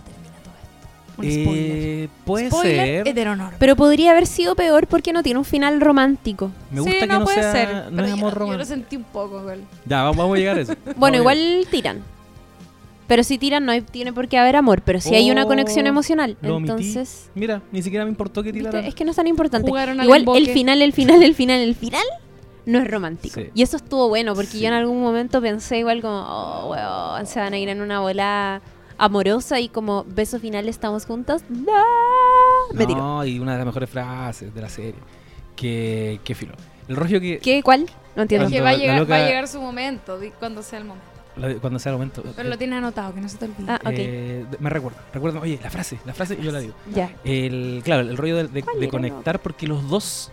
[1.18, 3.52] Un eh, puede spoiler ser.
[3.60, 6.52] Pero podría haber sido peor porque no tiene un final romántico.
[6.72, 7.68] Me gusta sí, que no, no puede sea ser.
[7.92, 8.66] no pero es yo- amor yo, lo romántico.
[8.68, 9.62] sentí un poco, igual.
[9.86, 10.74] Ya, vamos, vamos a llegar a eso.
[10.98, 11.36] Bueno, llegar.
[11.38, 12.02] igual tiran.
[13.08, 15.48] Pero si tiran no hay- tiene por qué haber amor, pero si hay una Oh,
[15.48, 16.38] conexión emocional.
[16.42, 16.72] lo omití.
[16.72, 18.70] Entonces, Mira, ni siquiera me importó que ¿viste?
[18.70, 18.86] tiraran.
[18.88, 19.70] es que no es tan importante.
[19.70, 22.04] Igual el final, el final, el final, el final
[22.66, 23.42] no es romántico.
[23.42, 23.48] Sí.
[23.54, 24.62] Y eso estuvo bueno porque Sí.
[24.62, 28.00] yo en algún momento pensé igual como, oh, weón, se van a ir en una
[28.00, 28.62] bola
[28.98, 31.42] amorosa y como beso final estamos juntos.
[31.50, 33.00] No, me tiro.
[33.00, 34.96] No, y una de las mejores frases de la serie.
[35.56, 36.54] Que, que filo.
[36.88, 37.40] El rollo que.
[37.40, 37.62] ¿Qué?
[37.64, 37.86] ¿Cuál?
[38.16, 38.50] No entiendo.
[38.50, 41.08] Que va a, llegar, va loca- a llegar su momento, cuando sea el momento.
[41.38, 42.24] la- Cuando sea el momento.
[42.36, 43.66] Pero lo tienes anotado, que no se te olvide.
[43.72, 43.92] Ah, ok.
[43.96, 44.98] eh, me recuerdo.
[45.14, 46.74] Recuerdo, oye, la frase, la frase yo la digo.
[46.94, 47.12] Ya.
[47.24, 50.32] El, claro, el rollo de, de- ¿Cuál de era, conectar, porque los dos,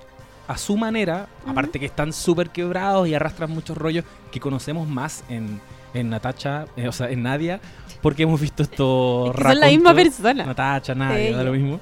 [0.48, 5.22] a su manera, aparte que están súper quebrados y arrastran muchos rollos que conocemos más
[5.28, 5.60] en,
[5.94, 7.60] en Natacha, eh, o sea, en Nadia,
[8.02, 10.46] porque hemos visto estos Es son la misma persona.
[10.46, 11.80] Natacha, Nadia, da lo mismo.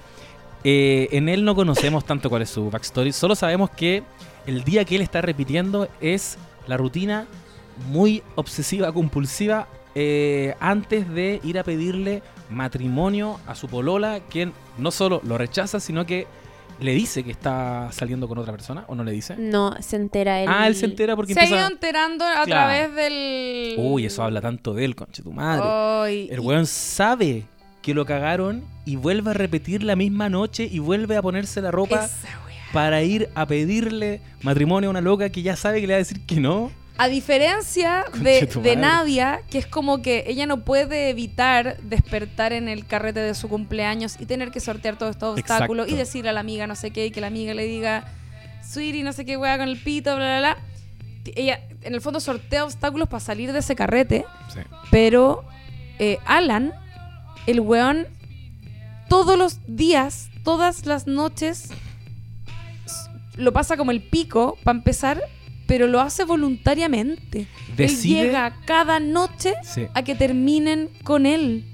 [0.64, 4.02] Eh, en él no conocemos tanto cuál es su backstory, solo sabemos que
[4.46, 6.36] el día que él está repitiendo es
[6.66, 7.26] la rutina
[7.90, 14.90] muy obsesiva, compulsiva, eh, antes de ir a pedirle matrimonio a su polola, quien no
[14.90, 16.26] solo lo rechaza, sino que
[16.80, 19.36] le dice que está saliendo con otra persona, o no le dice.
[19.36, 20.48] No, se entera él.
[20.50, 21.72] Ah, él se entera porque se ha ido empieza...
[21.72, 22.46] enterando a Claro.
[22.46, 23.74] través del.
[23.78, 26.24] Uy, eso habla tanto de él, conche tu madre.
[26.30, 27.44] El y- weón sabe
[27.82, 31.70] que lo cagaron y vuelve a repetir la misma noche y vuelve a ponerse la
[31.70, 32.28] ropa Esa
[32.72, 35.98] para ir a pedirle matrimonio a una loca que ya sabe que le va a
[35.98, 36.70] decir que no.
[36.98, 42.68] A diferencia de, de Nadia, que es como que ella no puede evitar despertar en
[42.68, 45.94] el carrete de su cumpleaños y tener que sortear todos estos obstáculos Exacto.
[45.94, 48.04] y decirle a la amiga no sé qué y que la amiga le diga,
[48.62, 50.58] sweetie, no sé qué wea con el pito, bla, bla, bla.
[51.34, 54.24] Ella, en el fondo, sortea obstáculos para salir de ese carrete,
[54.90, 55.44] pero
[55.98, 56.72] eh, Alan,
[57.46, 58.06] el weón,
[59.08, 61.70] todos los días, todas las noches,
[63.36, 65.22] lo pasa como el pico para empezar,
[65.68, 67.46] pero lo hace voluntariamente.
[67.76, 68.20] Decide.
[68.20, 71.64] Él llega cada noche Sí, a que terminen con él.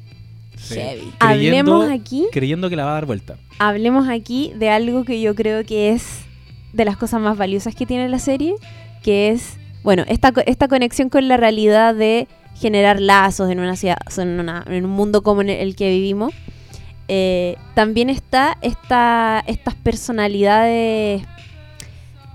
[0.59, 0.75] sí.
[0.75, 1.13] Heavy.
[1.19, 3.37] Creyendo, Hablemos aquí, creyendo que la va a dar vuelta.
[3.59, 6.05] hablemos aquí de algo que yo creo que es
[6.75, 8.55] de las cosas más valiosas que tiene la serie,
[9.03, 12.27] que es, bueno, esta, co- esta conexión con la realidad de
[12.57, 16.33] generar lazos en una ciudad, en, una- en un mundo como en el que vivimos.
[17.07, 21.23] Eh, también está esta, estas personalidades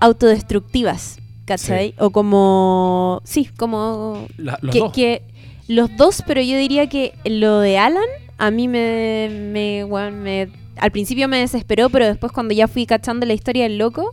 [0.00, 1.18] autodestructivas,
[1.58, 1.94] ¿cachai?
[1.98, 4.92] O como, sí, como La- los que, dos.
[4.92, 5.22] que
[5.68, 8.04] los dos, pero yo diría que lo de Alan
[8.38, 12.86] a mí me, me, weón, me- al principio me desesperó, pero después cuando ya fui
[12.86, 14.12] cachando la historia del loco,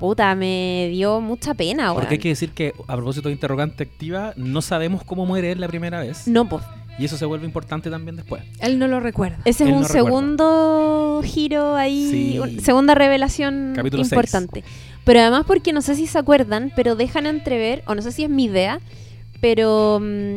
[0.00, 4.32] puta, me dio mucha pena, Porque hay que decir que, a propósito de interrogante activa,
[4.36, 6.26] no sabemos cómo muere él la primera vez.
[6.28, 6.62] No, pues.
[7.00, 8.42] Y eso se vuelve importante también después.
[8.58, 9.38] Él no lo recuerda.
[9.44, 10.04] Ese es Él un no recuerda.
[10.08, 12.38] segundo giro ahí, Sí.
[12.40, 14.20] un- segunda revelación Capítulo seis.
[15.08, 18.24] Pero además porque no sé si se acuerdan, pero dejan entrever, o no sé si
[18.24, 18.78] es mi idea,
[19.40, 20.36] pero mm,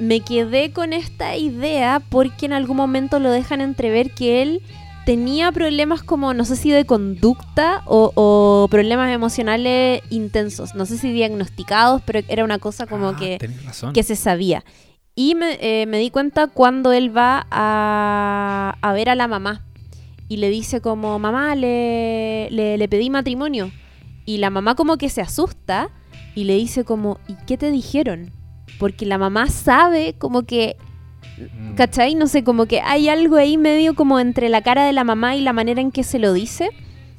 [0.00, 4.62] me quedé con esta idea porque en algún momento lo dejan entrever que él
[5.06, 10.74] tenía problemas como, no sé si de conducta o, o problemas emocionales intensos.
[10.74, 13.38] No sé si diagnosticados, pero era una cosa como Ah, que
[13.94, 14.64] que se sabía.
[15.14, 19.67] Y me, eh, me di cuenta cuando él va a, a ver a la mamá
[20.28, 23.70] y le dice como, mamá, le, le, le pedí matrimonio.
[24.26, 25.90] Y la mamá como que se asusta
[26.34, 28.30] y le dice como, ¿y qué te dijeron?
[28.78, 30.76] Porque la mamá sabe como que,
[31.56, 31.74] Mm.
[31.76, 32.14] ¿cachai?
[32.16, 35.36] No sé, como que hay algo ahí medio como entre la cara de la mamá
[35.36, 36.68] y la manera en que se lo dice,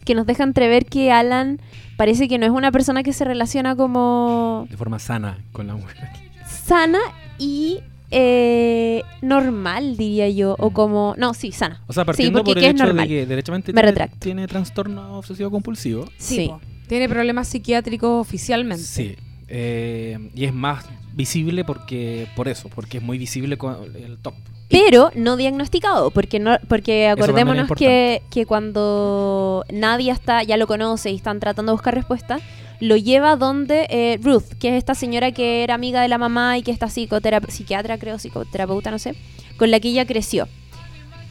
[0.04, 1.62] que nos deja entrever que Alan
[1.96, 5.76] parece que no es una persona que se relaciona como De forma sana con la
[5.76, 6.10] mujer.
[6.46, 7.00] sana
[7.38, 7.80] y
[8.12, 10.56] eh, normal, diría yo.
[10.60, 11.16] O como.
[11.18, 11.82] No, sí, sana.
[11.88, 13.08] O sea, partiendo porque por el que es hecho normal.
[13.08, 14.18] de que derechamente Me tiene, retracto.
[14.20, 16.06] tiene trastorno obsesivo compulsivo.
[16.18, 16.48] Sí.
[16.48, 16.62] po.
[16.88, 18.84] Tiene problemas psiquiátricos oficialmente.
[18.84, 19.16] Sí.
[19.48, 24.34] Eh, y es más visible porque por eso, porque es muy visible con el top.
[24.70, 31.10] Pero no diagnosticado, porque no porque acordémonos que, que cuando nadie está, ya lo conoce
[31.10, 32.40] y están tratando de buscar respuesta,
[32.80, 36.58] lo lleva donde eh, Ruth, que es esta señora que era amiga de la mamá
[36.58, 39.16] y que está psiquiatra, creo, psicoterapeuta, no sé,
[39.58, 40.48] con la que ella creció.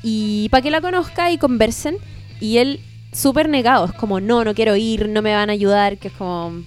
[0.02, 1.96] Y para que la conozca y conversen,
[2.40, 2.80] y él
[3.12, 6.14] súper negado, es como, no, no quiero ir, no me van a ayudar, que es
[6.14, 6.62] como...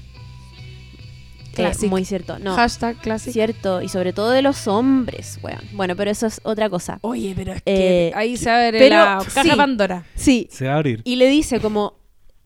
[1.58, 2.56] eh, muy cierto, no.
[2.56, 3.34] Hashtag clásico.
[3.34, 5.62] Cierto, y sobre todo de los hombres, weón.
[5.74, 6.98] Bueno, pero eso es otra cosa.
[7.02, 9.50] Oye, pero es Eh, que ahí se abre pero- la caja sí.
[9.56, 10.06] Pandora.
[10.16, 10.48] Sí.
[10.50, 11.02] Se va a abrir.
[11.04, 11.94] Y le dice como,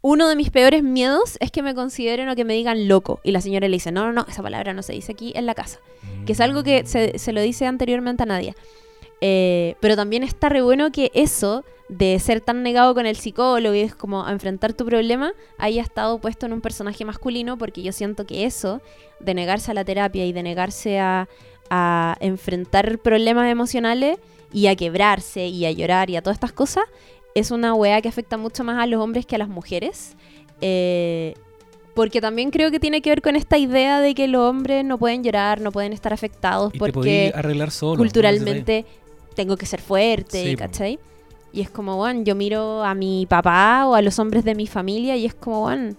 [0.07, 3.19] uno de mis peores miedos es que me consideren o que me digan loco.
[3.23, 5.47] Y la señora le dice, no, no, no, esa palabra no se dice aquí en
[5.47, 5.79] la casa.
[6.27, 8.55] Que es algo que se, se lo dice anteriormente a Nadia.
[9.19, 13.73] Eh, pero también está re bueno que eso de ser tan negado con el psicólogo
[13.73, 17.81] y es como a enfrentar tu problema haya estado puesto en un personaje masculino porque
[17.81, 18.81] yo siento que eso
[19.19, 21.29] de negarse a la terapia y de negarse a,
[21.69, 24.19] a enfrentar problemas emocionales
[24.51, 26.85] y a quebrarse y a llorar y a todas estas cosas
[27.35, 30.15] es una weá que afecta mucho más a los hombres que a las mujeres.
[30.61, 31.35] Eh,
[31.93, 34.97] porque también creo que tiene que ver con esta idea de que los hombres no
[34.97, 37.97] pueden llorar, no pueden estar afectados Y te porque arreglar solo.
[37.97, 38.85] culturalmente
[39.35, 40.55] tengo que ser fuerte, Sí.
[40.55, 40.99] ¿cachai?
[41.53, 44.67] Y es como, bueno, yo miro a mi papá o a los hombres de mi
[44.67, 45.93] familia y es como, bueno,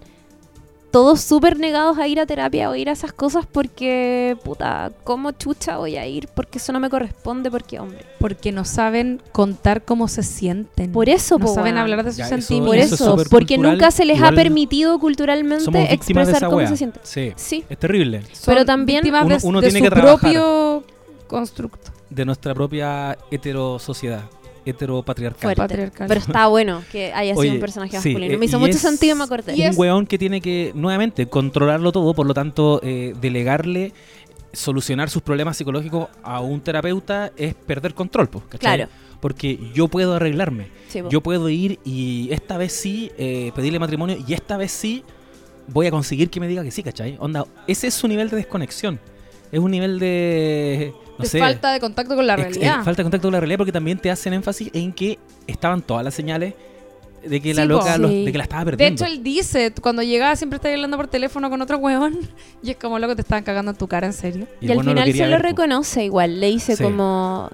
[0.91, 5.31] todos súper negados a ir a terapia o ir a esas cosas porque, puta, ¿cómo
[5.31, 6.27] chucha voy a ir?
[6.33, 8.05] Porque eso no me corresponde porque, hombre.
[8.19, 10.91] Porque no saben contar cómo se sienten.
[10.93, 12.69] Por eso, no po, saben hablar de sus sentimientos.
[12.69, 16.35] Por eso eso, es súper porque cultural, nunca se les ha permitido culturalmente de expresar
[16.37, 16.67] esa cómo wea.
[16.67, 17.01] se sienten.
[17.03, 17.33] Sí.
[17.35, 17.65] Sí.
[17.69, 18.21] Es terrible.
[18.31, 20.19] Son Pero también uno- de, uno de tiene su que trabajar.
[20.19, 20.83] propio
[21.27, 21.91] constructo.
[22.09, 24.23] De nuestra propia heterosociedad.
[24.69, 25.41] Heteropatriarcal.
[25.41, 25.61] Fuerte.
[25.61, 26.07] Patriarcal.
[26.07, 28.33] Pero está bueno que haya sido Oye, un personaje sí, masculino.
[28.33, 29.55] eh, Me hizo mucho es- sentido y me acordé.
[29.55, 33.93] y un es- weón que tiene que, nuevamente, controlarlo todo, por lo tanto, eh, delegarle,
[34.53, 38.77] solucionar sus problemas psicológicos a un terapeuta es perder control, pues, ¿cachai?
[38.77, 38.91] Claro.
[39.19, 44.17] Porque yo puedo arreglarme, Sí, yo puedo ir y esta vez sí eh, pedirle matrimonio
[44.27, 45.03] y esta vez sí
[45.67, 47.17] voy a conseguir que me diga que sí, ¿cachai?
[47.19, 48.99] Onda, ese es su nivel de desconexión.
[49.51, 52.81] Es un nivel de, no de sé, falta de contacto con la realidad.
[52.81, 55.81] eh, falta de contacto con la realidad porque también te hacen énfasis en que estaban
[55.81, 56.53] todas las señales
[57.25, 59.03] de que la Sí, loca los- de que la estaba de perdiendo.
[59.03, 62.17] hecho, él dice, cuando llegaba siempre estaba hablando por teléfono con otro huevón
[62.63, 64.47] y es como loco te estaban cagando en tu cara, en serio.
[64.61, 66.39] Y, al no final se lo ver, reconoce igual.
[66.39, 66.83] Le dice Sí.
[66.83, 67.49] como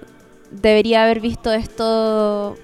[0.50, 2.56] debería haber visto esto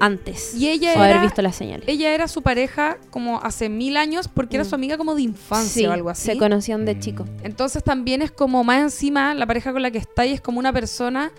[0.00, 0.54] antes.
[0.54, 1.86] Y ella o haber era, visto las señales.
[1.86, 4.68] ella era su pareja como hace mil años porque era Mm.
[4.68, 6.26] su amiga como de infancia Sí, o algo así.
[6.26, 7.00] se conocían de Mm.
[7.00, 7.24] chico.
[7.42, 10.58] Entonces también es como más encima la pareja con la que está y es como
[10.58, 11.30] una persona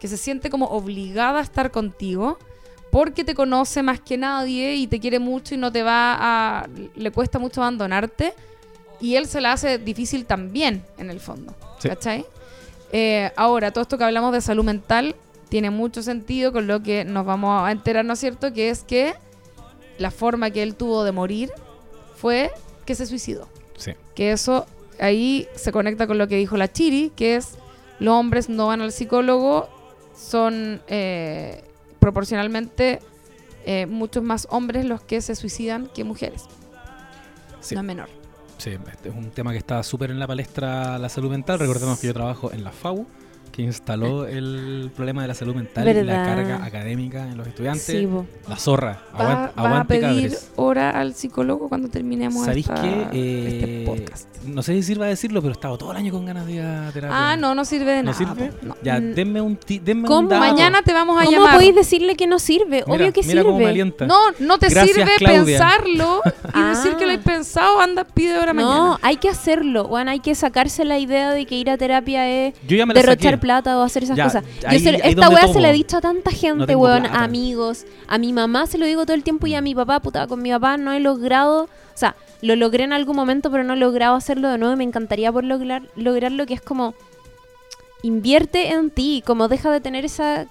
[0.00, 2.38] que se siente como obligada a estar contigo
[2.90, 6.68] porque te conoce más que nadie y te quiere mucho y no te va a...
[6.96, 8.32] le cuesta mucho abandonarte
[9.00, 11.54] y él se la hace difícil también en el fondo.
[11.78, 11.88] Sí.
[11.88, 12.24] ¿Cachai?
[12.90, 15.14] Eh, ahora, todo esto que hablamos de salud mental
[15.48, 18.52] tiene mucho sentido con lo que nos vamos a enterar, ¿no es cierto?
[18.52, 19.14] Que es que
[19.98, 21.50] la forma que él tuvo de morir
[22.16, 22.50] fue
[22.84, 23.92] que se suicidó Sí.
[24.14, 24.66] que eso
[25.00, 27.54] ahí se conecta con lo que dijo la Chiri, que es
[28.00, 29.68] los hombres no van al psicólogo,
[30.16, 31.64] son eh,
[32.00, 33.00] proporcionalmente
[33.64, 36.44] eh, muchos más hombres los que se suicidan que mujeres.
[37.60, 37.74] Sí.
[37.74, 38.08] No es menor.
[38.56, 41.58] Sí, este es un tema que está súper en la palestra la salud mental.
[41.60, 43.06] Recordemos que yo trabajo en la FAU,
[43.58, 47.84] que instaló el problema de la salud mental y la carga académica en los estudiantes.
[47.84, 48.08] Sí.
[48.48, 49.00] La zorra.
[49.20, 50.52] Va, Aguante, va a pedir cabres.
[50.54, 53.06] hora al psicólogo cuando terminemos ¿Sabéis esta- qué?
[53.12, 54.28] Eh, este podcast.
[54.46, 56.60] No sé si sirva decirlo, pero he estado todo el año con ganas de ir
[56.62, 57.32] a terapia.
[57.32, 58.16] Ah, no, no sirve de ¿No nada.
[58.34, 58.52] sirve?
[58.62, 58.76] no.
[58.80, 60.28] Ya, denme un, ti- denme un ¿Cómo?
[60.28, 60.40] dato.
[60.40, 61.54] Mañana te vamos a ¿Cómo llamar.
[61.56, 62.84] podéis decirle que no sirve?
[62.86, 64.06] Mira, Obvio que mira cómo me sirve.
[64.06, 65.58] No, no te Gracias, sirve Claudia.
[65.58, 66.68] pensarlo y Ah.
[66.76, 68.98] decir que lo he pensado, anda, pide hora No, mañana.
[69.02, 69.88] hay que hacerlo.
[69.88, 73.36] Bueno, hay que sacarse la idea de que ir a terapia es derrochar saqué.
[73.48, 74.44] Plata o hacer esas Ya, cosas.
[74.62, 77.24] Yo ahí- se- ahí esta weá se la he dicho a tanta gente, weón, plata.
[77.24, 80.26] amigos, a mi mamá se lo digo todo el tiempo y a mi papá, puta,
[80.26, 83.72] con mi papá no he logrado, o sea, lo logré en algún momento, pero no
[83.72, 86.94] he logrado hacerlo de nuevo y me encantaría por lograr, lograr lo que es como
[88.02, 90.46] invierte en ti, como deja de tener esa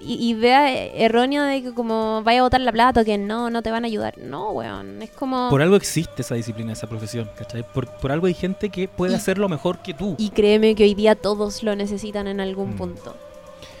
[0.00, 3.70] idea errónea de que como vaya a botar la plata o que no, no te
[3.70, 4.16] van a ayudar.
[4.18, 5.48] No, weón, es como...
[5.50, 7.64] Por algo existe esa disciplina, esa profesión, ¿cachai?
[7.72, 10.14] Por, por algo hay gente que puede Y- hacerlo mejor que tú.
[10.18, 12.76] Y créeme que hoy día todos lo necesitan en algún Mm.
[12.76, 13.16] punto.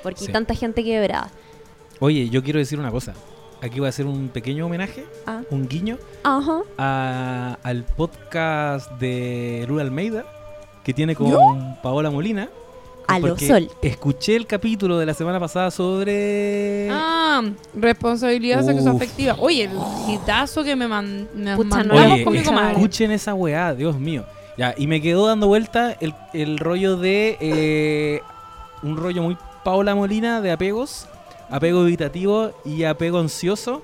[0.02, 0.26] Porque Sí.
[0.26, 1.30] hay tanta gente quebrada.
[2.00, 3.14] Oye, yo quiero decir una cosa.
[3.60, 5.42] Aquí voy a hacer un pequeño homenaje, Ah.
[5.50, 6.60] un guiño Ajá.
[6.78, 10.24] a- al podcast de Lula Almeida
[10.84, 12.48] que tiene con Paola Molina.
[13.08, 13.70] A lo sol.
[13.82, 16.88] Escuché el capítulo de la semana pasada sobre.
[16.90, 17.42] Ah,
[17.74, 19.36] responsabilidad sexoafectiva.
[19.38, 19.70] Oye, el
[20.14, 22.44] hitazo que me, man, me Pucha, no Oye, con mi escuchaba.
[22.60, 22.72] comadre.
[22.76, 24.24] escuchen esa weá, Dios mío.
[24.56, 27.36] Ya, y me quedó dando vuelta el, el rollo de.
[27.40, 28.20] eh,
[28.82, 31.06] un rollo muy Paola Molina de apegos,
[31.50, 33.82] apego evitativo y apego ansioso.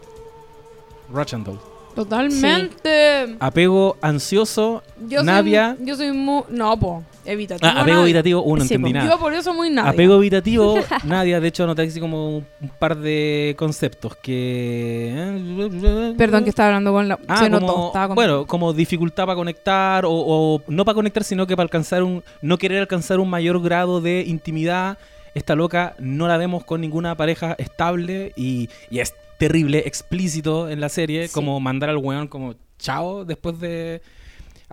[1.12, 1.58] Rochandol.
[1.94, 3.36] Totalmente.
[3.38, 5.76] Apego ansioso, Yo Nadia.
[5.78, 6.42] Soy, yo soy muy.
[6.50, 7.02] No, po.
[7.26, 7.72] Evitativo.
[7.74, 8.98] Ah, apego evitativo, uno, Sí, entendí po.
[8.98, 9.10] nada.
[9.10, 9.90] Yo por eso muy nada.
[9.90, 16.14] Apego evitativo, Nadia, de hecho anoté así como un un par de conceptos que...
[16.16, 17.18] Perdón que estaba hablando con la.
[17.28, 17.86] Ah, se como, notó.
[17.88, 18.14] Estaba con...
[18.14, 22.22] bueno, como dificultad para conectar o, o no para conectar, sino que para alcanzar un,
[22.42, 24.98] no querer alcanzar un mayor grado de intimidad.
[25.34, 30.80] Esta loca no la vemos con ninguna pareja estable y, y es terrible, explícito en
[30.80, 31.34] la serie, Sí.
[31.34, 34.00] como mandar al weón como chao después de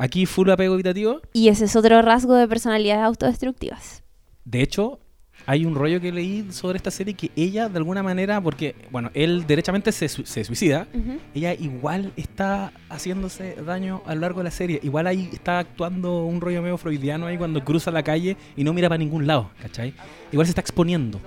[0.01, 1.21] aquí full apego evitativo.
[1.31, 4.03] Y ese es otro rasgo de personalidades autodestructivas.
[4.43, 4.99] De hecho,
[5.45, 9.11] hay un rollo que leí sobre esta serie que ella, de alguna manera, porque, bueno,
[9.13, 10.87] él derechamente se, se suicida,
[11.35, 14.79] ella igual está haciéndose daño a lo largo de la serie.
[14.83, 18.73] Igual ahí está actuando un rollo medio freudiano ahí cuando cruza la calle y no
[18.73, 19.93] mira para ningún lado, ¿cachai?
[20.31, 21.19] Igual se está exponiendo.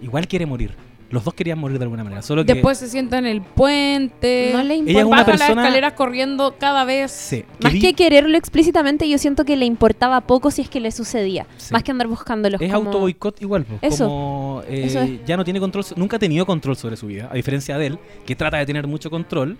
[0.00, 0.87] Igual quiere morir.
[1.10, 2.20] Los dos querían morir de alguna manera.
[2.20, 2.52] Solo que.
[2.52, 4.50] Después se sienta en el puente.
[4.52, 5.06] No le Ella es importa.
[5.06, 7.10] una baja persona- las escaleras corriendo cada vez.
[7.12, 10.90] Sí, Más que quererlo explícitamente, yo siento que le importaba poco si es que le
[10.90, 11.46] sucedía.
[11.56, 11.72] Sí.
[11.72, 12.58] Más que andar buscándolo.
[12.60, 12.88] Es como...
[12.88, 14.04] auto boicot igual, pues, Eso.
[14.06, 15.24] como eh, Eso es.
[15.24, 17.86] ya no tiene control, so- nunca ha tenido control sobre su vida, a diferencia de
[17.86, 19.56] él, que trata de tener mucho control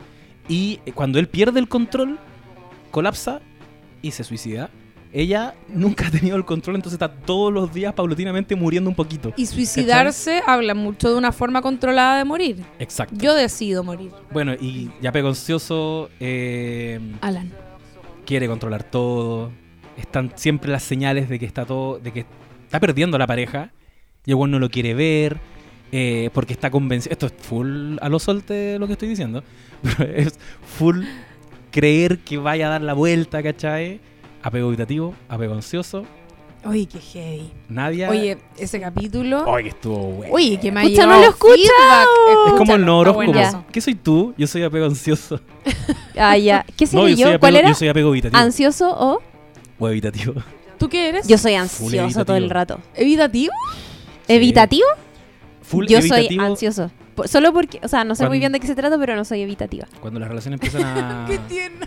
[0.48, 2.18] y eh, cuando él pierde el control,
[2.90, 3.40] colapsa
[4.02, 4.70] y se suicida.
[5.12, 9.32] Ella nunca ha tenido el control, entonces está todos los días paulatinamente muriendo un poquito.
[9.36, 12.64] Y suicidarse habla mucho de una forma controlada de morir.
[12.78, 13.14] Exacto.
[13.18, 14.10] Yo decido morir.
[14.30, 17.52] Bueno, y ya pego ansioso, eh, Alan.
[18.26, 19.50] quiere controlar todo.
[19.96, 22.26] Están siempre las señales de que está todo, de que
[22.64, 23.72] está perdiendo a la pareja.
[24.26, 25.38] Y no lo quiere ver.
[25.90, 27.12] eh, porque está convencido.
[27.12, 29.42] Esto es full a lo solte lo que estoy diciendo.
[29.82, 30.38] Pero es
[30.78, 31.02] full
[31.70, 34.00] creer que vaya a dar la vuelta, ¿cachai?
[34.48, 36.04] Apego evitativo, apego ansioso.
[36.64, 37.50] Oye, qué heavy.
[37.68, 38.08] Nadia.
[38.08, 39.44] Oye, ese capítulo.
[39.44, 40.32] Oye, que estuvo bueno.
[40.34, 42.08] Oye, que me ha Escucha, no lo feedback.
[42.46, 43.64] es como el no horóscopo.
[43.70, 44.32] ¿Qué soy tú?
[44.38, 45.38] Yo soy apego ansioso.
[46.16, 46.64] Ah, ya.
[46.76, 47.26] ¿Qué No, sería yo soy yo?
[47.28, 47.68] apego, ¿Cuál era?
[47.68, 48.40] yo soy apego evitativo.
[48.40, 49.20] ¿Ansioso o...?
[49.78, 50.32] o evitativo.
[50.78, 51.28] ¿Tú qué eres?
[51.28, 52.80] Yo soy ansioso todo el rato.
[52.94, 53.52] ¿Evitativo?
[54.26, 54.86] ¿Evitativo?
[55.62, 56.90] Full yo soy ansioso.
[57.14, 59.24] Por- Solo porque, o sea, no sé muy bien de qué se trata, pero no
[59.24, 59.86] soy evitativa.
[60.00, 61.26] Cuando las relaciones empiezan a...
[61.28, 61.76] ¿Qué tiene?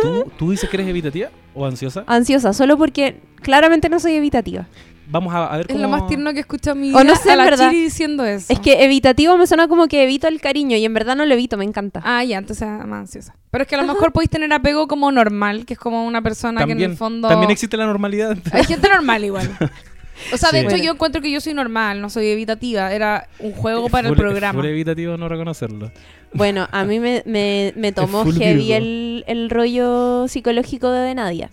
[0.00, 2.04] ¿Tú, ¿Tú dices que eres evitativa o ansiosa?
[2.06, 4.66] Ansiosa, solo porque claramente no soy evitativa.
[5.08, 5.82] Vamos a, a ver Es cómo...
[5.82, 7.70] lo más tierno que he escuchado en mi O no sé, a la verdad.
[7.70, 8.52] Chiri diciendo eso.
[8.52, 11.32] Es que evitativo me suena como que evito el cariño y en verdad no lo
[11.32, 12.00] evito, me encanta.
[12.04, 13.36] Ah, ya, entonces ah, más ansiosa.
[13.50, 16.22] Pero es que a lo mejor podéis tener apego como normal, que es como una
[16.22, 17.28] persona que en También, el fondo...
[17.28, 18.36] también existe la normalidad.
[18.52, 19.48] Hay gente normal igual.
[20.32, 20.66] O sea, de Sí.
[20.66, 22.92] hecho yo encuentro que yo soy normal, no soy evitativa.
[22.92, 24.58] Era un juego para el programa.
[24.60, 25.92] full evitativo no reconocerlo.
[26.32, 31.50] Bueno, a mí me, me, me tomó heavy el, el rollo psicológico de Nadia.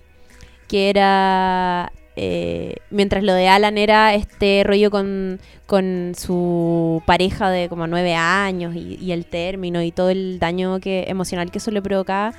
[0.67, 1.91] Que era.
[2.15, 8.13] eh, mientras lo de Alan era este rollo con, con su pareja de como nueve
[8.15, 12.33] años y, y el término y todo el daño que, emocional que eso le provocaba.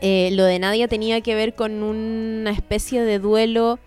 [0.00, 3.78] eh, lo de Nadia tenía que ver con una especie de duelo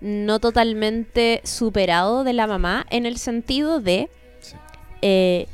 [0.00, 4.08] no totalmente superado de la mamá en el sentido de
[4.40, 4.54] Sí.
[5.02, 5.46] eh,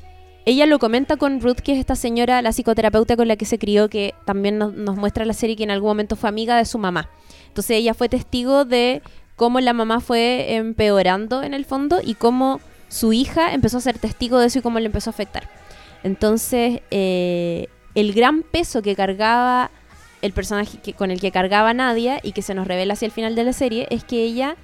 [0.47, 3.59] ella lo comenta con Ruth, que es esta señora, la psicoterapeuta con la que se
[3.59, 6.67] crió, que también nos, nos muestra la serie que en algún momento fue amiga de
[6.67, 7.09] su mamá.
[7.49, 9.01] Entonces ella fue testigo de
[9.37, 13.99] cómo la mamá fue empeorando en el fondo y cómo su hija empezó a ser
[13.99, 15.49] testigo de eso y cómo le empezó a afectar.
[16.03, 19.71] Entonces, eh, el gran peso que cargaba
[20.25, 23.13] el personaje que, con el que cargaba Nadia y que se nos revela hacia el
[23.13, 24.57] final de la serie es que ella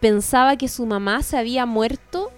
[0.00, 2.32] pensaba que su mamá se había muerto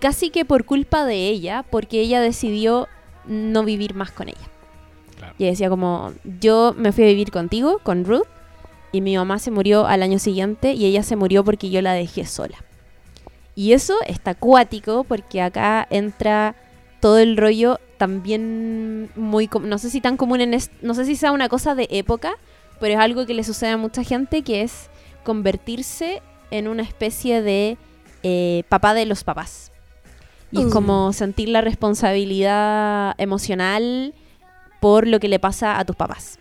[0.00, 2.88] casi que por culpa de ella, porque ella decidió
[3.24, 4.48] no vivir más con ella.
[5.16, 5.34] Claro.
[5.38, 8.26] Y decía como, yo me fui a vivir contigo, con Ruth,
[8.92, 11.94] y mi mamá se murió al año siguiente y ella se murió porque yo la
[11.94, 12.58] dejé sola.
[13.54, 16.54] Y eso está acuático porque acá entra
[17.00, 21.04] todo el rollo también muy, com- no sé si tan común en, es- no sé
[21.04, 22.32] si sea una cosa de época,
[22.80, 24.88] pero es algo que le sucede a mucha gente que es
[25.24, 27.76] convertirse en una especie de
[28.22, 29.70] eh, papá de los papás.
[30.52, 34.14] Y es como sentir la responsabilidad emocional
[34.80, 36.38] por lo que le pasa a tus papás.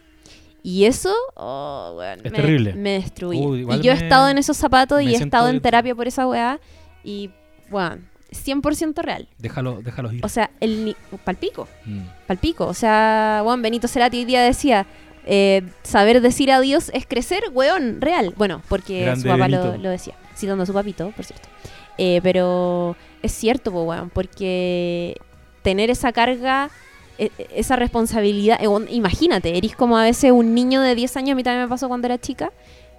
[0.63, 2.73] Y eso, oh, weón, Es me, terrible.
[2.73, 3.39] me destruye.
[3.39, 6.27] Uy, y yo he estado en esos zapatos y he estado en terapia por esa
[6.27, 6.59] weá.
[7.03, 7.29] Y,
[7.69, 8.01] bueno,
[8.31, 9.27] 100% real.
[9.37, 10.25] Déjalo, déjalos ir.
[10.25, 12.01] O sea, el palpico, Mm.
[12.27, 12.65] palpico.
[12.67, 14.85] O sea, Juan Benito Cerati hoy día decía,
[15.25, 18.33] eh, saber decir adiós es crecer, weón, real.
[18.37, 21.47] Bueno, porque Grande su papá lo, decía, citando a su papito, por cierto.
[21.97, 25.15] Eh, pero es cierto, po, weón, porque
[25.61, 26.69] tener esa carga,
[27.17, 31.31] e- e- esa responsabilidad, eh, imagínate, eres como a veces un niño de 10 años,
[31.33, 32.51] a mí también me pasó cuando era chica,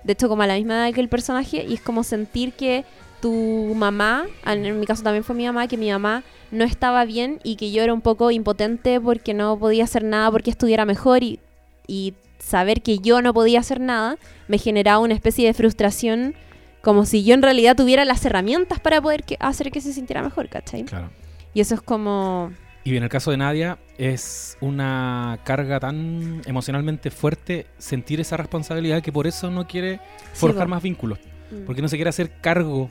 [0.05, 2.85] de hecho como a la misma edad que el personaje, y es como sentir que
[3.21, 7.39] tu mamá, en mi caso también fue mi mamá, que mi mamá no estaba bien
[7.45, 11.23] y que yo era un poco impotente porque no podía hacer nada porque estuviera mejor
[11.23, 11.39] y,
[11.87, 14.17] y saber que yo no podía hacer nada
[14.49, 16.35] me generaba una especie de frustración
[16.83, 20.23] como si yo en realidad tuviera las herramientas para poder que- hacer que se sintiera
[20.23, 20.85] mejor, ¿cachai?
[20.85, 21.11] Claro.
[21.53, 22.53] Y eso es como...
[22.83, 29.03] Y en el caso de Nadia, es una carga tan emocionalmente fuerte sentir esa responsabilidad
[29.03, 30.01] que por eso no quiere
[30.33, 31.19] forjar más vínculos.
[31.51, 31.67] Mm.
[31.67, 32.91] Porque no se quiere hacer cargo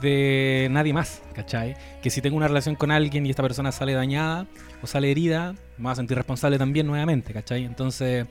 [0.00, 1.76] de nadie más, ¿cachai?
[2.02, 4.46] Que si tengo una relación con alguien y esta persona sale dañada
[4.82, 7.64] o sale herida, me voy a sentir responsable también nuevamente, ¿cachai?
[7.64, 8.26] Entonces,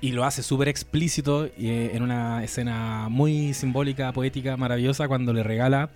[0.00, 5.32] y lo hace súper explícito y, eh, en una escena muy simbólica, poética, maravillosa, cuando
[5.32, 5.90] le regala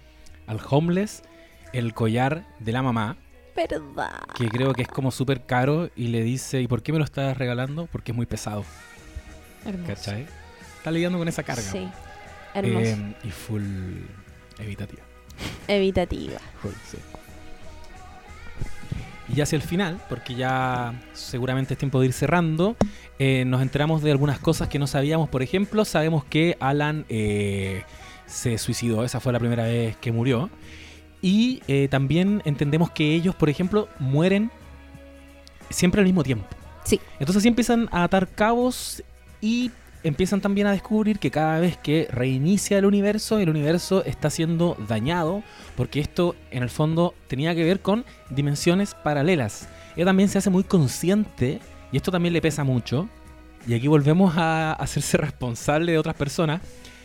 [0.47, 1.23] al homeless
[1.73, 3.17] el collar de la mamá,
[3.57, 4.13] ¿Verdad?
[4.35, 7.05] que creo que es como súper caro, y le dice, ¿y por qué me lo
[7.05, 7.87] estás regalando?
[7.91, 8.65] Porque es muy pesado,
[9.65, 9.87] Hermoso.
[9.87, 10.27] ¿cachai?
[10.79, 11.63] Está lidiando con esa carga.
[11.63, 11.89] Sí.
[12.55, 12.87] Hermoso.
[12.87, 13.63] Eh, y full
[14.63, 15.03] evitativa.
[15.69, 16.39] Evitativa.
[16.91, 16.99] Sí.
[19.29, 22.77] Y ya hacia el final, porque ya seguramente es tiempo de ir cerrando,
[23.19, 25.29] eh, nos enteramos de algunas cosas que no sabíamos.
[25.29, 27.85] Por ejemplo, sabemos que Alan eh,
[28.27, 30.51] se suicidó, esa fue la primera vez que murió.
[31.23, 34.51] Y eh, también entendemos que ellos, por ejemplo, mueren
[35.69, 36.47] siempre al mismo tiempo.
[36.85, 37.01] Sí.
[37.21, 39.05] Entonces sí empiezan a atar cabos
[39.41, 39.71] y
[40.03, 44.77] empiezan también a descubrir que cada vez que reinicia el universo, el universo está siendo
[44.89, 45.43] dañado,
[45.77, 49.69] porque esto en el fondo tenía que ver con dimensiones paralelas.
[49.97, 51.61] Ella también se hace muy consciente,
[51.93, 53.09] y esto también le pesa mucho,
[53.67, 56.63] y aquí volvemos a hacerse responsable de otras personas,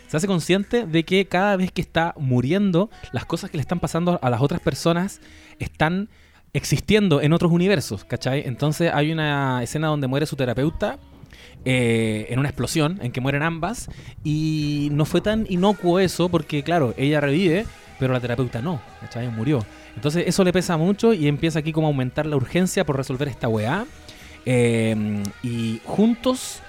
[0.07, 3.79] se hace consciente de que cada vez que está muriendo, las cosas que le están
[3.79, 5.19] pasando a las otras personas
[5.59, 6.09] están
[6.53, 8.43] existiendo en otros universos, ¿cachai?
[8.45, 10.99] Entonces hay una escena donde muere su terapeuta
[11.63, 13.89] eh, en una explosión en que mueren ambas
[14.23, 17.65] y no fue tan inocuo eso porque claro, ella revive,
[17.99, 19.29] pero la terapeuta no, ¿cachai?
[19.29, 19.65] Murió.
[19.95, 23.27] Entonces eso le pesa mucho y empieza aquí como a aumentar la urgencia por resolver
[23.27, 23.85] esta weá.
[24.45, 26.59] Eh, y juntos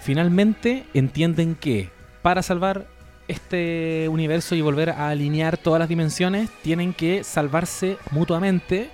[0.00, 1.90] finalmente entienden que
[2.22, 2.86] para salvar
[3.28, 8.90] este universo y volver a alinear todas las dimensiones, tienen que salvarse mutuamente,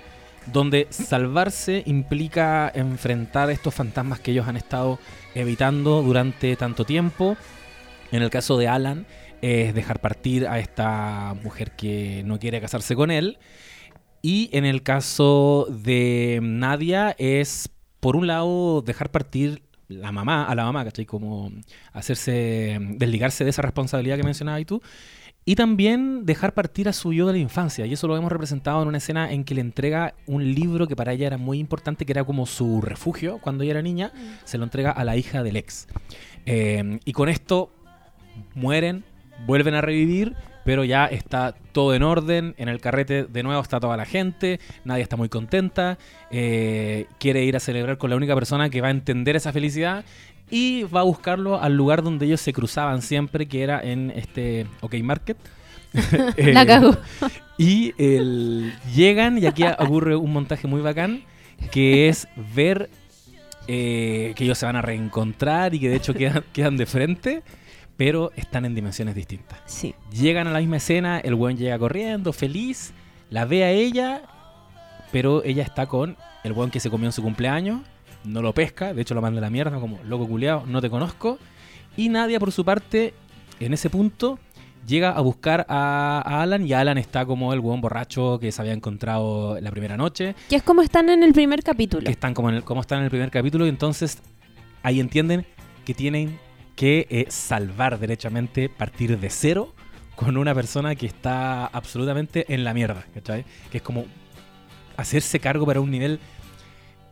[0.47, 4.99] donde salvarse implica enfrentar estos fantasmas que ellos han estado
[5.35, 7.37] evitando durante tanto tiempo.
[8.11, 9.05] En el caso de Alan,
[9.41, 13.37] es dejar partir a esta mujer que no quiere casarse con él.
[14.21, 17.69] Y en el caso de Nadia, es
[17.99, 21.05] por un lado dejar partir la mamá, a la mamá, ¿cachai?
[21.05, 21.51] Como
[21.93, 24.81] hacerse, desligarse de esa responsabilidad que mencionabas tú.
[25.49, 27.87] Y también dejar partir a su yo de la infancia.
[27.87, 30.95] Y eso lo hemos representado en una escena en que le entrega un libro que
[30.95, 34.11] para ella era muy importante, que era como su refugio cuando ella era niña.
[34.43, 35.87] Se lo entrega a la hija del ex.
[36.45, 37.71] Eh, y con esto
[38.53, 39.03] mueren,
[39.47, 40.35] vuelven a revivir,
[40.65, 42.53] pero ya está todo en orden.
[42.59, 45.97] En el carrete de nuevo está toda la gente, nadie está muy contenta.
[46.29, 50.05] eh, quiere ir a celebrar con la única persona que va a entender esa felicidad
[50.51, 54.65] y va a buscarlo al lugar donde ellos se cruzaban siempre, que era en este
[54.81, 55.37] OK Market.
[56.37, 56.95] Eh, La cago.
[57.57, 61.23] y el- llegan, y aquí ocurre un montaje muy bacán,
[61.71, 62.89] que es ver
[63.67, 67.43] eh, que ellos se van a reencontrar y que de hecho quedan, quedan de frente,
[67.97, 69.59] pero están en dimensiones distintas.
[69.65, 69.93] Sí.
[70.11, 72.93] Llegan a la misma escena, el weón llega corriendo, feliz,
[73.29, 74.21] la ve a ella,
[75.11, 77.81] pero ella está con el weón que se comió en su cumpleaños,
[78.23, 80.89] no lo pesca, de hecho lo manda a la mierda, como loco culiao, no te
[80.89, 81.37] conozco.
[81.97, 83.13] Y Nadia, por su parte,
[83.59, 84.39] en ese punto,
[84.87, 88.61] llega a buscar a, a Alan y Alan está como el weón borracho que se
[88.61, 92.03] había encontrado la primera noche, Que es como están en el primer capítulo.
[92.05, 94.19] que están como, en el- como están en el primer capítulo, y entonces
[94.83, 95.45] ahí entienden
[95.85, 96.39] que tienen
[96.75, 99.73] que eh, salvar derechamente, partir de cero
[100.15, 103.43] con una persona que está absolutamente en la mierda, ¿cachai?
[103.71, 104.05] Que es como
[104.97, 106.19] hacerse cargo para un nivel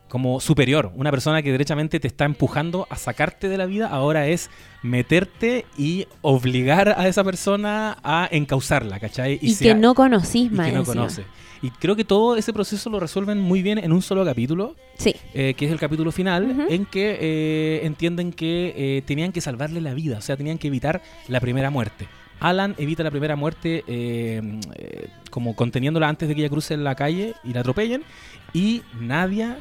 [0.08, 0.92] como superior.
[0.96, 4.50] Una persona que derechamente te está empujando a sacarte de la vida, ahora es
[4.84, 9.40] meterte y obligar a esa persona a encauzarla, ¿cachai?
[9.42, 11.24] y que no conocís y más que no conoce.
[11.62, 15.16] Y creo que todo ese proceso lo resuelven muy bien en un solo capítulo, Sí.
[15.34, 19.82] eh, que es el capítulo final, en que eh, entienden que eh, tenían que salvarle
[19.82, 22.08] la vida, o sea, tenían que evitar la primera muerte.
[22.40, 23.84] Alan evita la primera muerte
[25.32, 28.04] como conteniéndola antes de que ella cruce la calle y la atropellen.
[28.54, 29.58] Y Nadia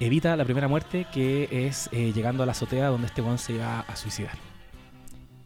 [0.00, 3.54] evita la primera muerte que es eh, llegando a la azotea donde este weón se
[3.54, 4.36] iba a suicidar.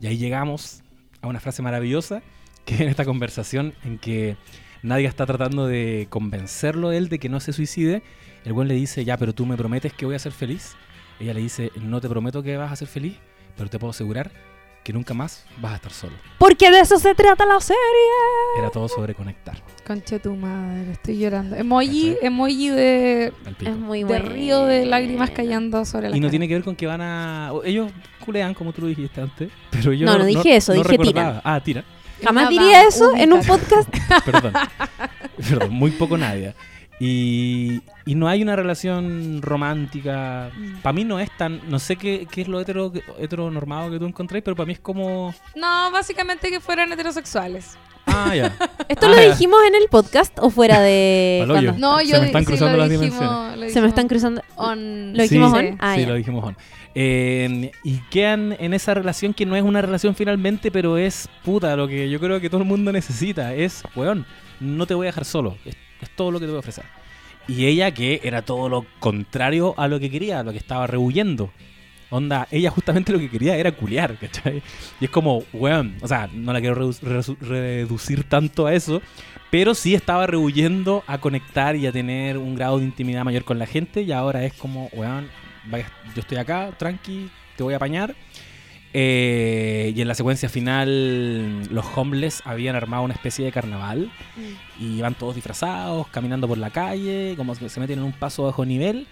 [0.01, 0.83] Y ahí llegamos
[1.21, 2.23] a una frase maravillosa
[2.65, 4.37] que en esta conversación en que
[4.83, 8.03] Nadia está tratando de convencerlo él de que no se suicide.
[8.45, 10.77] El weón le dice, ya, pero tú me prometes que voy a ser feliz.
[11.21, 13.17] Ella le dice, no te prometo que vas a ser feliz,
[13.57, 14.31] pero te puedo asegurar
[14.89, 16.15] que nunca más vas a estar solo.
[16.39, 17.79] Porque de eso se trata la serie.
[18.59, 19.63] Era todo sobre conectar.
[19.87, 21.57] Concha tu madre, estoy llorando.
[21.57, 22.27] Emoji, ¿Cachai?
[22.27, 23.33] emoji de.
[23.61, 26.31] Es muy de río de lágrimas cayendo sobre la Y no cara.
[26.31, 27.53] tiene que ver con que van a...
[27.67, 27.93] Ellos
[28.25, 31.43] culean, como tú lo dijiste antes, pero yo No, no dije eso, dije recordaba.
[31.45, 31.85] Ah, tira.
[32.25, 33.91] Jamás Nada, diría eso en un podcast.
[34.25, 34.55] Perdón.
[35.37, 36.55] Perdón, muy poco Nadia.
[36.99, 40.51] Y, y no hay una relación romántica.
[40.83, 41.61] Para mí no es tan.
[41.69, 44.81] No sé qué, qué es lo hetero, heteronormado que tú encontráis, pero para mí es
[44.81, 45.35] como.
[45.55, 47.77] No, básicamente que fueran heterosexuales.
[48.07, 48.57] Ah, ya.
[48.89, 49.29] ¿Esto Ah, lo ya.
[49.29, 52.77] dijimos en el podcast o fuera de cuando- No, Se yo me están sí cruzando
[52.79, 53.59] lo las dijimos- dimensiones.
[53.61, 54.43] lo Se me están cruzando.
[54.57, 55.77] on- ¿Lo dijimos sí, on?
[55.79, 56.57] Ah, sí, lo dijimos on.
[56.95, 61.77] Eh, y quedan en esa relación que no es una relación finalmente, pero es puta,
[61.77, 63.55] lo que yo creo que todo el mundo necesita.
[63.55, 64.25] Es, weón,
[64.59, 65.57] no te voy a dejar solo.
[65.67, 66.85] Es, es todo lo que te voy a ofrecer.
[67.49, 70.87] Y ella que era todo lo contrario a lo que quería, a lo que estaba
[70.87, 71.51] rehuyendo.
[72.11, 74.63] Onda, ella justamente lo que quería era culiar, ¿cachai?
[75.01, 76.93] Y es como, weón, o sea, no la quiero
[77.41, 79.03] reducir tanto a eso,
[79.51, 83.59] pero sí estaba rehuyendo a conectar y a tener un grado de intimidad mayor con
[83.59, 85.29] la gente y ahora es como, weón,
[86.15, 88.15] yo estoy acá, tranqui, te voy a apañar.
[88.95, 94.11] Eh, y en la secuencia final los homeless habían armado una especie de carnaval
[94.81, 98.45] y van todos disfrazados, caminando por la calle, como que se meten en un paso
[98.45, 99.07] bajo nivel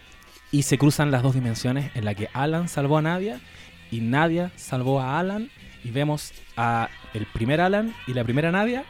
[0.51, 3.41] y se cruzan las dos dimensiones en la que Alan salvó a Nadia
[3.91, 5.51] y Nadia salvó a Alan
[5.85, 8.85] y vemos a el primer Alan y la primera Nadia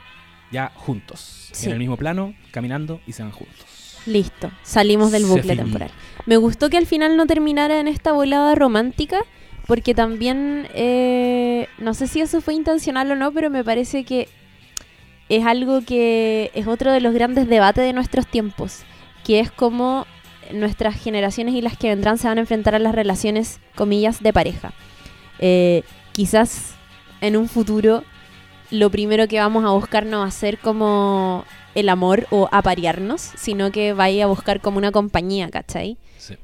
[0.52, 1.66] ya juntos, Sí.
[1.66, 3.98] en el mismo plano, caminando y se van juntos.
[4.06, 5.90] Listo, salimos del bucle temporal.
[6.26, 9.18] Me gustó que al final no terminara en esta volada romántica,
[9.66, 14.28] porque también, eh, no sé si eso fue intencional o no, pero me parece que
[15.28, 18.82] es algo que es otro de los grandes debates de nuestros tiempos,
[19.24, 20.06] que es cómo
[20.52, 24.32] nuestras generaciones y las que vendrán se van a enfrentar a las relaciones, comillas, de
[24.32, 24.72] pareja.
[25.40, 26.74] Eh, quizás
[27.20, 28.04] en un futuro
[28.70, 31.44] lo primero que vamos a buscar no va a ser como
[31.74, 35.98] el amor o aparearnos, sino que vaya a buscar como una compañía, ¿cachai?
[36.18, 36.36] Sí.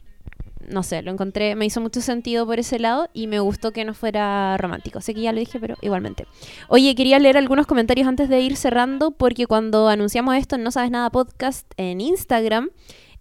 [0.73, 3.85] No sé, lo encontré, me hizo mucho sentido por ese lado y me gustó que
[3.85, 5.01] no fuera romántico.
[5.01, 6.27] Sé que ya lo dije, pero igualmente.
[6.69, 10.71] Oye, quería leer algunos comentarios antes de ir cerrando, porque cuando anunciamos esto en No
[10.71, 12.71] Sabes Nada Podcast en Instagram,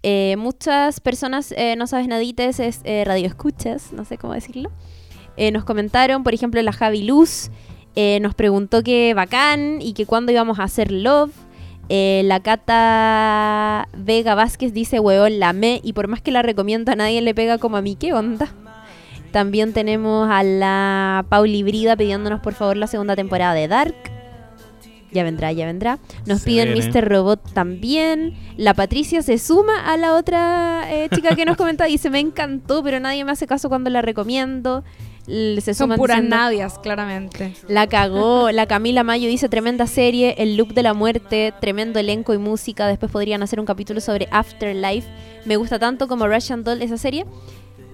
[0.04, 4.72] eh, muchas personas, eh, No Sabes Nadites, es eh, radio escuchas, no sé cómo decirlo,
[5.38, 7.52] eh, nos comentaron, por ejemplo, la Javi Luz,
[7.95, 11.32] eh, nos preguntó que bacán y que cuándo íbamos a hacer Love.
[11.94, 16.89] Eh, la Cata Vega Vázquez dice, huevón, la me, y por más que la recomiendo
[16.89, 18.48] a nadie le pega como a mí, ¿qué onda?
[19.34, 23.96] También tenemos a la Pauli Brida pidiéndonos por favor la segunda temporada de Dark.
[25.12, 26.00] Ya vendrá, ya vendrá.
[26.26, 26.74] Nos piden.
[26.74, 27.10] Mr.
[27.10, 28.36] Robot también.
[28.56, 31.84] La Patricia se suma a la otra eh, chica que nos comenta.
[31.84, 34.86] Dice, me encantó, pero nadie me hace caso cuando la recomiendo.
[35.26, 37.53] Se Son suman puras diciendo, nadias, claramente.
[37.67, 38.51] la cagó.
[38.51, 42.88] La Camila Mayo dice tremenda serie, El Loop de la Muerte, tremendo elenco y música.
[42.88, 45.07] Después podrían hacer un capítulo sobre Afterlife.
[45.45, 47.26] Me gusta tanto como Russian Doll esa serie.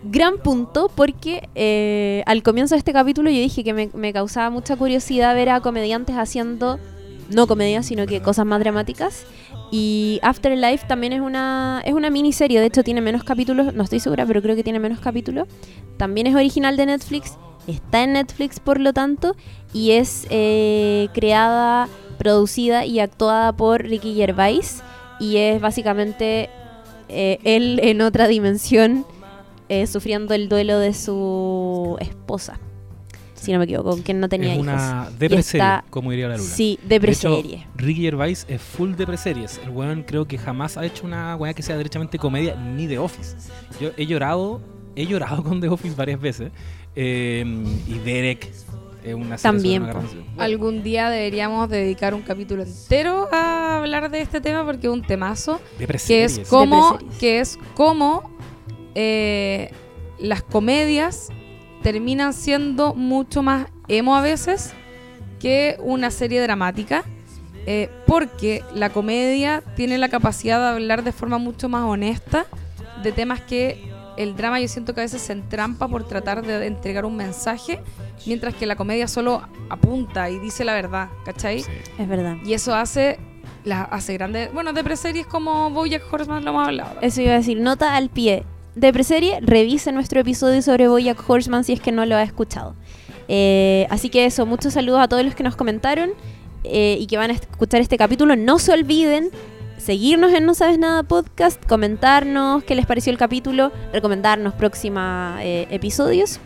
[0.04, 4.50] Gran punto porque eh, al comienzo de este capítulo yo dije que me, me causaba
[4.50, 6.80] mucha curiosidad ver a comediantes haciendo,
[7.30, 9.26] no comedias, sino que cosas más dramáticas.
[9.72, 14.00] Y Afterlife también es una, es una miniserie, de hecho tiene menos capítulos, no estoy
[14.00, 15.48] segura, pero creo que tiene menos capítulos.
[15.98, 17.38] También es original de Netflix
[17.68, 19.36] Está en Netflix, por lo tanto,
[19.74, 24.82] y es eh, creada, producida y actuada por Ricky Gervais.
[25.20, 26.50] Y es básicamente
[27.10, 29.06] eh, él en otra dimensión
[29.68, 32.58] eh, sufriendo el duelo de su esposa.
[33.40, 34.64] Si no me equivoco, con quien no tenía es hijos.
[34.68, 36.50] una Y depreserie, está- como diría la Lula.
[36.50, 37.68] Sí, De hecho, depreserie.
[37.76, 39.60] Ricky Gervais es full depreseries.
[39.64, 42.98] El weón creo que jamás ha hecho una weá que sea derechamente comedia ni de
[43.00, 43.36] Office.
[43.80, 44.62] Yo he llorado,
[44.96, 46.52] he llorado con The Office varias veces.
[46.96, 47.46] Eh,
[47.88, 48.50] y Derek
[49.04, 50.08] es una serie También, una gran-
[50.40, 55.04] Algún día deberíamos dedicar un capítulo entero a hablar de este tema porque es un
[55.04, 55.62] temazo
[56.08, 58.32] que es como que es como
[58.96, 59.72] eh,
[60.20, 61.30] las comedias
[61.88, 64.74] terminan siendo mucho más emo a veces
[65.40, 67.06] que una serie dramática
[67.66, 72.46] eh, porque la comedia tiene la capacidad de hablar de forma mucho más honesta
[73.04, 76.68] de temas que el drama yo siento que a veces se entrampa por tratar de
[76.68, 77.80] entregar un mensaje
[78.26, 81.62] mientras que la comedia solo apunta y dice la verdad, ¿cachai?
[81.62, 81.72] Sí.
[81.98, 82.36] Es verdad.
[82.44, 83.18] Y eso hace
[83.64, 87.00] la hace grande, bueno, de preseries como BoJack Horseman lo hemos hablado.
[87.00, 88.44] Eso iba a decir, nota al pie.
[88.78, 92.76] De preserie, revise nuestro episodio sobre Boyack Horseman si es que no lo ha escuchado.
[93.28, 96.12] Eh, así que eso, muchos saludos a todos los que nos comentaron
[96.64, 98.36] eh, y que van a escuchar este capítulo.
[98.36, 99.32] No se olviden
[99.80, 106.40] seguirnos en No Sabes Nada Podcast, comentarnos qué les pareció el capítulo, recomendarnos próximos episodios.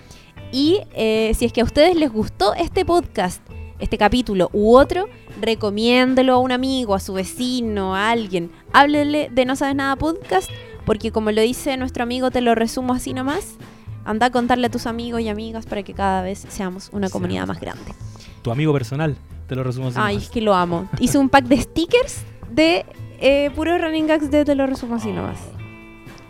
[0.53, 3.41] Y eh, si es que a ustedes les gustó este podcast,
[3.79, 5.09] este capítulo u otro,
[5.41, 8.53] recomiéndelo a un amigo, a su vecino, a alguien.
[8.71, 10.49] Háblele de No Sabes Nada Podcast,
[10.86, 13.55] porque como lo dice nuestro amigo, te lo resumo así nomás.
[14.03, 17.45] Anda a contarle a tus amigos y amigas para que cada vez seamos una comunidad
[17.47, 17.93] más grande.
[18.41, 19.15] Tu amigo personal,
[19.47, 19.97] te lo resumo así.
[19.99, 20.27] Ay, nomás.
[20.27, 20.89] es que lo amo.
[20.99, 22.86] Hice un pack de stickers de
[23.19, 25.38] eh, puros running gags de Te lo resumo así nomás.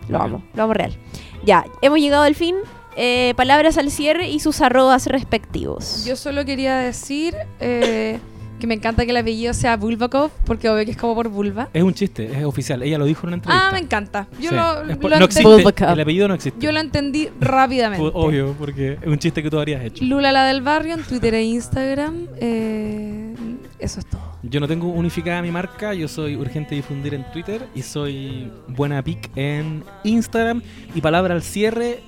[0.09, 0.97] Lo amo, lo amo real.
[1.43, 2.55] Ya, hemos llegado al fin.
[2.97, 6.03] Eh, palabras al cierre y sus arrobas respectivos.
[6.05, 8.19] Yo solo quería decir eh,
[8.61, 11.67] que me encanta que el apellido sea Bulbakov, porque obvio que es como por vulva.
[11.73, 12.81] Es un chiste, es oficial.
[12.83, 13.67] Ella lo dijo en una entrevista.
[13.67, 14.27] Ah, me encanta.
[14.39, 14.55] Yo, Sí.
[14.55, 15.43] lo, lo no existe.
[15.43, 15.89] Bulbacop.
[15.89, 16.59] El apellido no existe.
[16.63, 18.09] yo lo entendí rápidamente.
[18.13, 20.05] Obvio, porque es un chiste que tú habrías hecho.
[20.05, 22.27] Lula la del barrio en Twitter e Instagram.
[22.37, 23.33] eh,
[23.79, 24.21] eso es todo.
[24.43, 29.01] Yo no tengo unificada mi marca, yo soy urgente difundir en Twitter y soy buena
[29.03, 30.61] pic en Instagram.
[30.93, 31.99] Y palabra al cierre,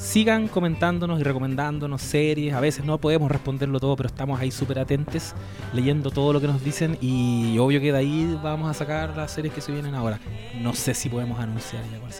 [0.00, 2.54] sigan comentándonos y recomendándonos series.
[2.54, 5.34] A veces no podemos responderlo todo, pero estamos ahí súper atentos,
[5.72, 6.96] leyendo todo lo que nos dicen.
[7.00, 10.18] Y obvio que de ahí vamos a sacar las series que se vienen ahora.
[10.60, 12.10] No sé si podemos anunciar ya cuál.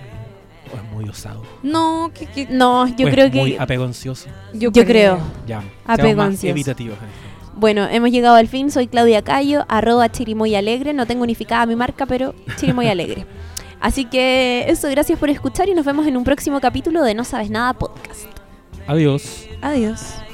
[0.72, 1.42] O es muy osado.
[1.64, 3.60] No, que, que- No, yo o es creo muy que.
[3.60, 4.28] apegoncioso.
[4.54, 5.18] yo creo.
[5.46, 5.62] Ya.
[5.84, 6.46] Apego ansioso.
[6.48, 6.96] evitativos.
[7.56, 8.70] Bueno, hemos llegado al fin.
[8.70, 10.92] Soy Claudia Cayo, arroba Chirimoy Alegre.
[10.94, 13.26] No tengo unificada mi marca, pero Chirimoy Alegre.
[13.80, 17.24] Así que eso, gracias por escuchar y nos vemos en un próximo capítulo de No
[17.24, 18.26] Sabes Nada Podcast.
[18.86, 19.46] Adiós.
[19.62, 20.29] Adiós.